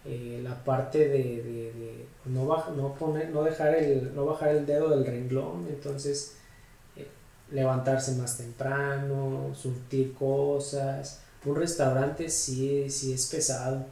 [0.05, 2.45] eh, la parte de, no,
[2.75, 6.35] no, poner, no, dejar el, no bajar el dedo del renglón, entonces
[6.95, 7.07] eh,
[7.51, 11.21] levantarse más temprano, surtir cosas.
[11.45, 13.85] Un restaurante sí, sí es pesado.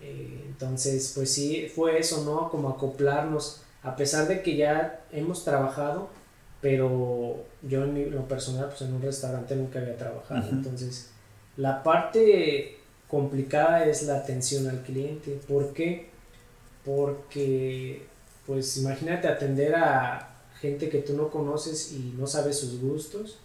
[0.00, 2.50] Eh, entonces, pues sí, fue eso, ¿no?
[2.50, 6.08] Como acoplarnos, a pesar de que ya hemos trabajado,
[6.60, 10.48] pero yo en lo personal, pues en un restaurante nunca había trabajado.
[10.50, 11.10] Entonces,
[11.56, 12.78] la parte
[13.08, 15.38] complicada es la atención al cliente.
[15.48, 16.08] ¿Por qué?
[16.84, 18.06] Porque,
[18.46, 23.38] pues imagínate atender a gente que tú no conoces y no sabes sus gustos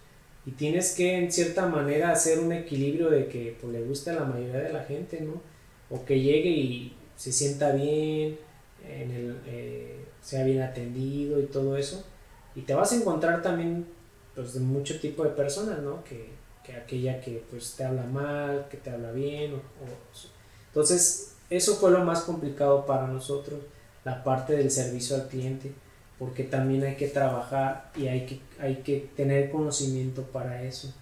[0.46, 4.16] y tienes que en cierta manera hacer un equilibrio de que pues, le guste a
[4.16, 5.42] la mayoría de la gente, ¿no?
[5.90, 8.40] O que llegue y se sienta bien,
[8.88, 12.04] en el, eh, sea bien atendido y todo eso.
[12.56, 13.86] Y te vas a encontrar también
[14.34, 16.04] pues, de mucho tipo de personas, ¿no?
[16.04, 16.30] Que,
[16.64, 19.62] que aquella que pues te habla mal, que te habla bien.
[20.68, 23.60] entonces, eso fue lo más complicado para nosotros,
[24.06, 25.74] la parte del servicio al cliente,
[26.18, 30.94] porque también hay que trabajar y hay que, hay que tener conocimiento para eso.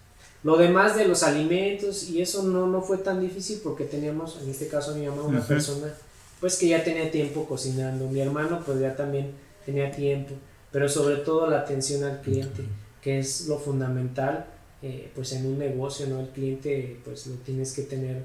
[0.42, 4.48] Lo demás de los alimentos y eso no, no fue tan difícil porque teníamos, en
[4.48, 5.92] este caso mi mamá, una persona
[6.40, 9.32] pues que ya tenía tiempo cocinando, mi hermano pues ya también
[9.66, 10.32] tenía tiempo,
[10.72, 12.64] pero sobre todo la atención al cliente,
[13.02, 14.46] que es lo fundamental
[14.82, 16.20] eh, pues en un negocio, ¿no?
[16.20, 18.24] El cliente pues lo tienes que tener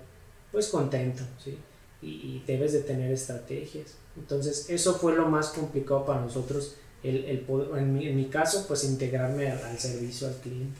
[0.52, 1.58] pues contento, ¿sí?
[2.02, 3.96] Y, debes de tener estrategias.
[4.16, 7.46] Entonces eso fue lo más complicado para nosotros, el, el
[7.78, 10.80] en, mi, en, mi, caso pues integrarme al, servicio al cliente.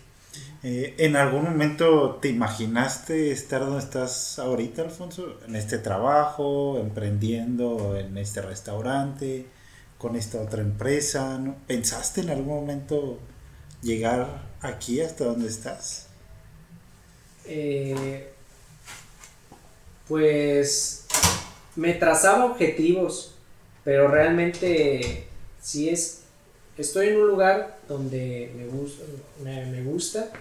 [0.64, 5.40] Eh, ¿En algún momento te imaginaste estar donde estás ahorita, Alfonso?
[5.48, 9.48] En este trabajo, emprendiendo en este restaurante,
[9.98, 11.42] con esta otra empresa.
[11.68, 13.20] ¿Pensaste en algún momento
[13.86, 16.08] llegar aquí hasta donde estás?
[17.46, 18.32] Eh,
[20.08, 21.06] pues
[21.76, 23.36] me trazaba objetivos,
[23.84, 25.28] pero realmente
[25.62, 26.22] sí es,
[26.78, 29.04] estoy en un lugar donde me gusta,
[29.44, 30.32] me, gusta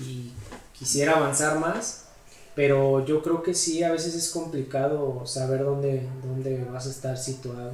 [0.00, 0.32] y
[0.72, 2.06] quisiera avanzar más,
[2.54, 7.18] pero yo creo que sí, a veces es complicado saber dónde, dónde vas a estar
[7.18, 7.72] situado.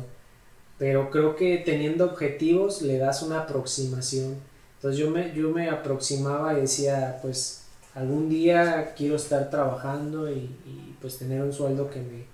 [0.79, 4.39] Pero creo que teniendo objetivos le das una aproximación
[4.81, 7.65] entonces yo me, yo me aproximaba y decía, pues
[7.95, 10.57] algún día quiero estar trabajando y,
[11.03, 12.25] pues tener un sueldo que me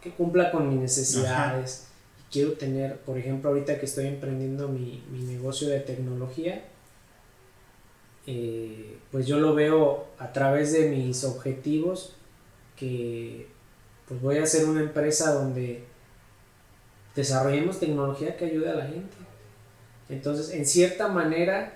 [0.00, 1.86] que cumpla con mis necesidades.
[2.30, 6.64] quiero tener, por ejemplo, ahorita que estoy emprendiendo mi, mi negocio de tecnología,
[8.28, 12.14] eh, pues yo lo veo a través de mis objetivos
[12.76, 13.48] que
[14.06, 15.82] pues voy a hacer una empresa donde
[17.16, 19.16] desarrollemos tecnología que ayude a la gente.
[20.12, 21.72] Entonces, en cierta manera,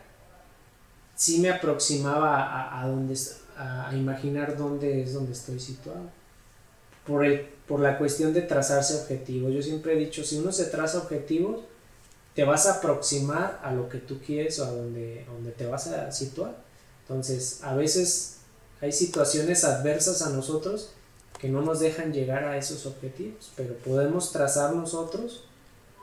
[1.14, 3.18] sí me aproximaba a, a, donde,
[3.57, 6.11] a, imaginar dónde es donde estoy situado.
[7.07, 9.55] Por, el, por la cuestión de trazarse objetivos.
[9.55, 11.64] Yo siempre he dicho, si uno se traza objetivos,
[12.34, 15.87] te vas a aproximar a lo que tú quieres o a donde, donde te vas
[15.87, 16.57] a situar.
[17.03, 18.39] Entonces, a veces
[18.82, 20.91] hay situaciones adversas a nosotros
[21.39, 25.46] que no nos dejan llegar a esos objetivos, pero podemos trazar nosotros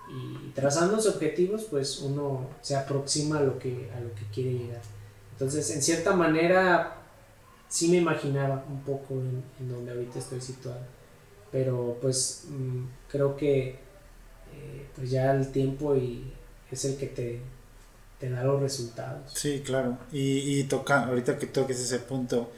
[0.09, 4.53] y trazando los objetivos, pues uno se aproxima a lo que, a lo que quiere
[4.53, 4.81] llegar.
[5.31, 6.97] Entonces, en cierta manera,
[7.67, 10.81] sí me imaginaba un poco en, donde ahorita estoy situado,
[11.51, 16.31] pero pues mm, creo que eh, pues ya el tiempo y
[16.69, 17.39] es el que te,
[18.19, 19.31] te da los resultados.
[19.33, 19.97] Sí, claro.
[20.11, 22.51] Y, y toca, ahorita que toques ese punto,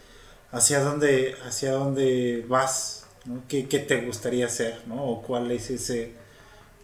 [0.51, 3.05] ¿hacia dónde, hacia dónde vas?
[3.25, 3.43] ¿no?
[3.47, 4.81] ¿Qué, te gustaría hacer?
[4.87, 5.03] ¿no?
[5.03, 6.11] ¿O cuál es ese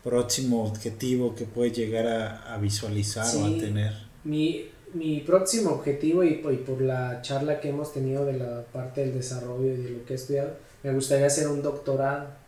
[0.03, 3.93] próximo objetivo que puedes llegar a, visualizar o a tener?
[4.23, 9.01] Mi, mi próximo objetivo y, y, por la charla que hemos tenido de la parte
[9.01, 12.41] del desarrollo y de lo que he estudiado, me gustaría hacer un doctorado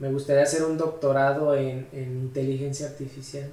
[0.00, 3.50] me gustaría hacer un doctorado en, inteligencia artificial.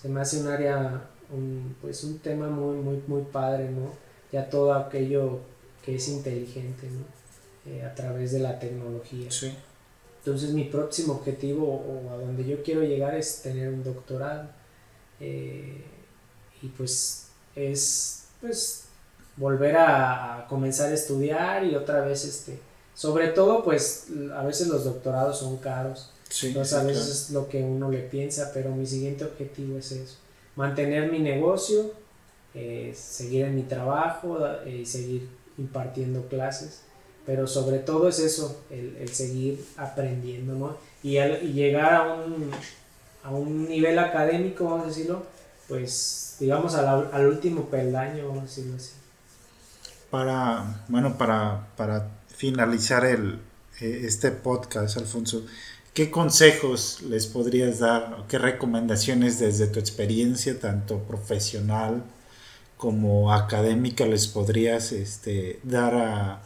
[0.00, 3.92] Se me hace un área, un, pues un tema muy, muy, muy padre, ¿no?
[4.30, 5.40] Ya todo aquello
[5.84, 7.70] que es inteligente, ¿no?
[7.70, 9.30] Eh, a través de la tecnología.
[9.30, 9.52] Sí.
[10.24, 14.48] Entonces mi próximo objetivo o a donde yo quiero llegar es tener un doctorado.
[15.20, 15.84] Eh,
[16.62, 18.84] y pues es pues
[19.36, 22.58] volver a, a, comenzar a estudiar y otra vez este
[22.94, 26.10] sobre todo, pues a veces los doctorados son caros.
[26.42, 30.16] entonces a veces es lo que uno le piensa, pero mi siguiente objetivo es eso.
[30.56, 31.92] Mantener mi negocio,
[32.54, 36.82] eh, seguir en mi trabajo eh, y seguir impartiendo clases.
[37.24, 40.76] Pero sobre todo es eso, el, seguir aprendiendo, ¿no?
[41.02, 41.12] Y,
[41.52, 42.50] llegar a un,
[43.22, 45.22] a un nivel académico, vamos a decirlo,
[45.68, 48.92] pues digamos al, último peldaño, vamos a decirlo así.
[50.10, 53.38] Para, bueno, para, para finalizar el,
[53.80, 55.44] eh, este podcast, Alfonso,
[55.94, 62.02] ¿qué consejos les podrías dar qué recomendaciones desde tu experiencia, tanto profesional
[62.76, 66.42] como académica, les podrías este, dar a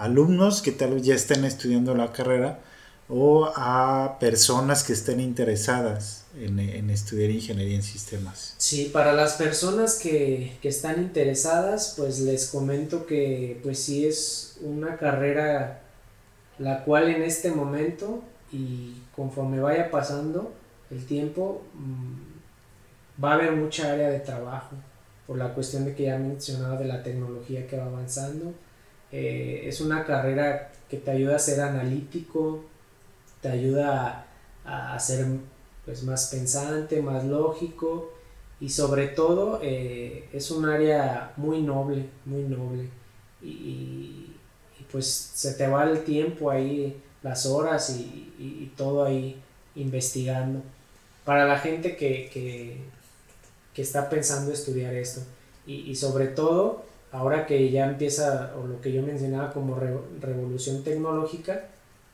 [0.00, 2.60] alumnos que tal vez ya estén estudiando la carrera
[3.08, 8.54] o a personas que estén interesadas en, estudiar ingeniería en sistemas.
[8.58, 14.58] Sí, para las personas que, que, están interesadas, pues les comento que pues sí es
[14.62, 15.82] una carrera
[16.58, 18.22] la cual en este momento
[18.52, 20.52] y conforme vaya pasando
[20.90, 24.76] el tiempo mm, va a haber mucha área de trabajo
[25.26, 28.52] por la cuestión de que ya mencionaba de la tecnología que va avanzando.
[29.12, 32.64] Eh, es una carrera que te ayuda a ser analítico,
[33.40, 34.26] te ayuda
[34.64, 35.26] a, ser
[35.84, 38.12] pues, más pensante, más lógico
[38.60, 42.88] y sobre todo eh, es un área muy noble, muy noble
[43.42, 44.26] y,
[44.92, 49.40] pues se te va el tiempo ahí, las horas y, todo ahí
[49.76, 50.62] investigando.
[51.24, 52.88] Para la gente que,
[53.76, 55.22] está pensando estudiar esto
[55.66, 59.78] y, sobre todo ahora que ya empieza o lo que yo mencionaba como
[60.20, 61.66] revolución tecnológica,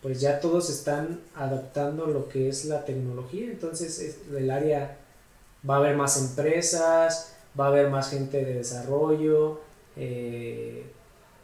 [0.02, 4.98] pues ya todos están adaptando lo que es la tecnología, entonces el área
[5.68, 9.60] va a haber más empresas, va a haber más gente de desarrollo,
[9.96, 10.86] eh,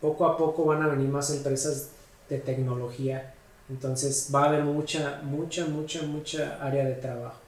[0.01, 1.91] poco a poco van a venir más empresas
[2.29, 3.35] de tecnología,
[3.69, 7.41] entonces va a haber mucha, mucha, mucha, mucha área de trabajo.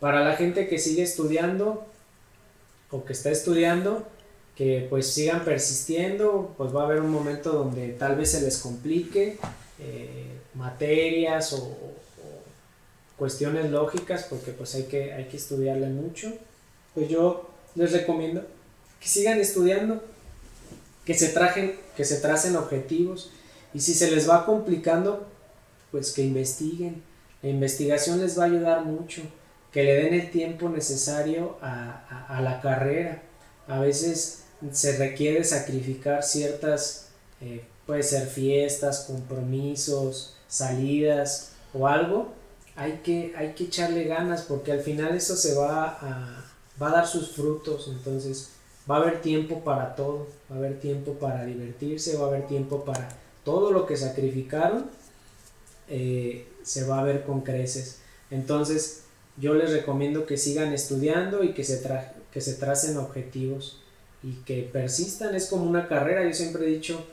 [0.00, 1.86] Para la gente que sigue estudiando
[2.90, 4.06] o que está estudiando,
[4.56, 8.56] que pues sigan persistiendo, pues va a haber un momento donde tal vez se les
[8.56, 9.38] complique,
[9.78, 11.76] eh, materias o,
[13.18, 16.32] cuestiones lógicas, porque pues hay que, hay que estudiarle mucho,
[16.94, 18.44] pues yo les recomiendo
[19.00, 20.02] que sigan estudiando,
[21.04, 23.30] que se, trajen, que se tracen objetivos
[23.72, 25.26] y si se les va complicando,
[25.90, 27.02] pues que investiguen.
[27.42, 29.22] La investigación les va a ayudar mucho,
[29.72, 33.22] que le den el tiempo necesario a, a, la carrera.
[33.68, 37.08] A veces se requiere sacrificar ciertas
[37.40, 42.32] eh, puede ser fiestas, compromisos, salidas o algo,
[42.74, 46.44] hay que, hay que echarle ganas porque al final eso se va a,
[46.80, 48.50] va a dar sus frutos, entonces
[48.90, 52.46] va a haber tiempo para todo, va a haber tiempo para divertirse, va a haber
[52.46, 53.08] tiempo para
[53.44, 54.90] todo lo que sacrificaron,
[55.88, 58.00] eh, se va a ver con creces.
[58.30, 59.02] Entonces,
[59.36, 61.80] yo les recomiendo que sigan estudiando y que se,
[62.32, 63.80] que se tracen objetivos
[64.26, 65.34] y que persistan.
[65.36, 67.06] Es como una carrera, yo siempre he dicho,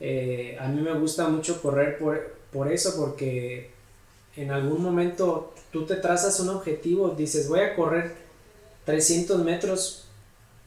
[0.00, 3.70] eh, a mí me gusta mucho correr por, por eso, porque
[4.36, 8.14] en algún momento tú te trazas un objetivo, dices, voy a correr
[8.86, 10.06] 300 metros,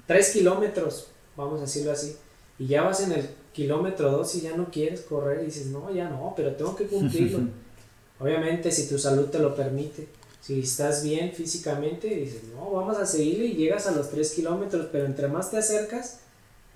[0.05, 2.15] 3 kilómetros, vamos a decirlo así,
[2.59, 5.91] y ya vas en el kilómetro 2 y ya no quieres correr y dices, no,
[5.91, 7.39] ya no, pero tengo que cumplirlo.
[8.19, 10.07] Obviamente si tu salud te lo permite,
[10.47, 14.87] si estás bien físicamente, dices, no, vamos a seguirle y llegas a los 3 kilómetros,
[14.93, 16.19] pero entre más te acercas,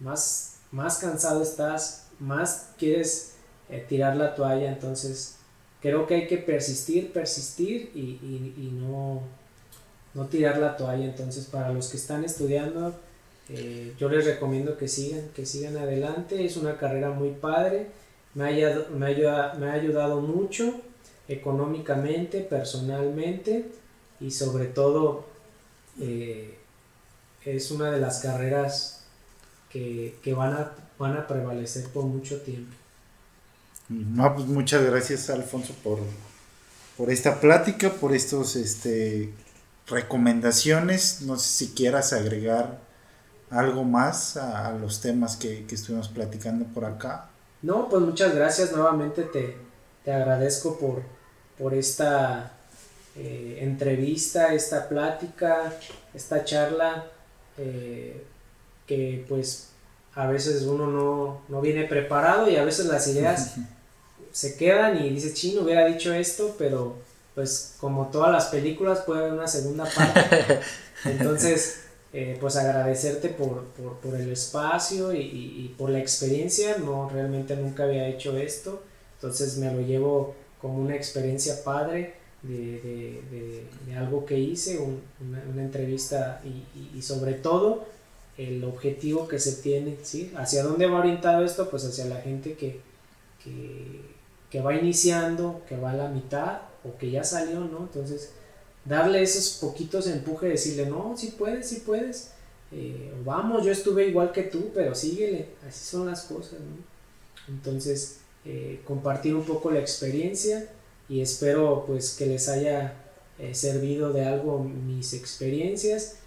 [0.02, 3.36] más, más cansado estás, más quieres
[3.70, 5.38] eh, tirar la toalla, entonces
[5.82, 8.20] creo que hay que persistir, persistir y,
[8.58, 9.22] y no,
[10.14, 11.06] no tirar la toalla.
[11.06, 12.94] Entonces, para los que están estudiando,
[13.50, 16.44] eh, yo les recomiendo que sigan, que sigan adelante.
[16.46, 17.88] Es una carrera muy padre.
[18.34, 20.82] Me ha, me ayuda, me ha ayudado mucho
[21.28, 23.72] económicamente, personalmente
[24.20, 25.26] y sobre todo
[26.00, 26.58] eh,
[27.46, 29.04] es una de las carreras
[29.70, 32.76] que, van, a, van a prevalecer por mucho tiempo.
[33.88, 36.00] Pues muchas gracias Alfonso por,
[36.98, 39.34] por esta plática, por estos este,
[39.88, 41.22] recomendaciones.
[41.22, 42.80] No sé si quieras agregar
[43.50, 47.30] algo más a, los temas que, estuvimos platicando por acá.
[47.62, 48.72] No, pues muchas gracias.
[48.72, 49.58] Nuevamente te,
[50.10, 51.02] agradezco por,
[51.58, 52.54] por esta
[53.18, 55.74] eh, entrevista, esta plática,
[56.14, 57.08] esta charla,
[57.58, 58.24] eh,
[58.88, 59.70] que pues
[60.16, 63.56] a veces uno no, no, viene preparado y a veces las ideas
[64.32, 66.96] se quedan y dice, chino, hubiera dicho esto, pero
[67.36, 70.60] pues como todas las películas puede haber una segunda parte.
[71.06, 71.82] Entonces,
[72.14, 73.66] eh, pues agradecerte por,
[74.14, 76.78] el espacio y, por la experiencia.
[76.78, 78.84] No, realmente nunca había hecho esto.
[79.22, 87.02] Entonces me lo llevo como una experiencia padre de, algo que hice, una, entrevista y,
[87.04, 87.86] sobre todo
[88.36, 90.32] el objetivo que se tiene, ¿sí?
[90.36, 91.70] ¿Hacia dónde va orientado esto?
[91.70, 92.80] Pues hacia la gente que,
[93.44, 94.02] que,
[94.50, 97.80] que va iniciando, que va a la mitad o que ya salió, ¿no?
[97.80, 98.32] Entonces,
[98.86, 102.32] darle esos poquitos empuje, decirle, no, si puedes, si puedes,
[102.72, 107.54] eh, vamos, yo estuve igual que tú, pero síguele, así son las cosas, ¿no?
[107.54, 110.68] Entonces, eh, compartir un poco la experiencia
[111.10, 112.94] y espero pues que les haya
[113.40, 116.18] eh, servido de algo mis experiencias.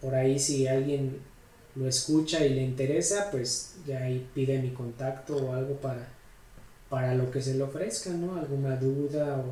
[0.00, 1.20] por ahí si alguien
[1.76, 6.20] lo escucha y le interesa, pues ya ahí pide mi contacto o algo para
[6.90, 8.36] para lo que se le ofrezca, ¿no?
[8.36, 9.42] Alguna duda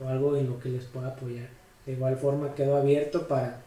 [0.00, 1.48] o, algo en lo que les pueda apoyar.
[1.84, 3.60] De igual forma quedo abierto para,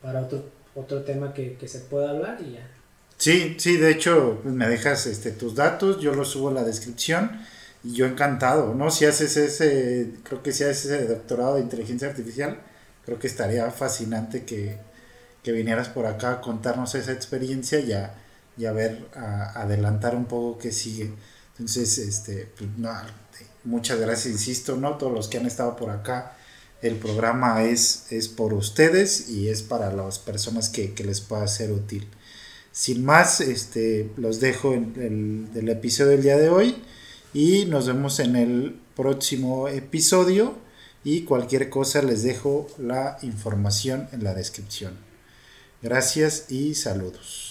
[0.00, 0.44] para, otro,
[0.76, 2.70] otro tema que, se pueda hablar y ya.
[3.18, 6.64] Sí, sí, de hecho pues, me dejas este, tus datos, yo los subo en la
[6.64, 7.40] descripción
[7.82, 8.90] y yo encantado, ¿no?
[8.90, 12.60] Si haces ese, creo que si haces ese doctorado de inteligencia artificial,
[13.04, 14.86] creo que estaría fascinante que,
[15.44, 18.12] vinieras por acá a contarnos esa experiencia y a,
[18.58, 21.10] y a ver, a adelantar un poco qué sigue.
[21.52, 22.68] Entonces, este, pues,
[23.64, 24.98] muchas gracias, insisto, ¿no?
[24.98, 26.36] Todos los que han estado por acá,
[26.82, 31.72] el programa es, es por ustedes y es para las personas que, les pueda ser
[31.72, 32.06] útil.
[32.78, 36.76] Sin más, este, los dejo en el, el episodio del día de hoy
[37.34, 40.54] y nos vemos en el próximo episodio
[41.02, 44.96] y cualquier cosa les dejo la información en la descripción.
[45.82, 47.47] Gracias y saludos.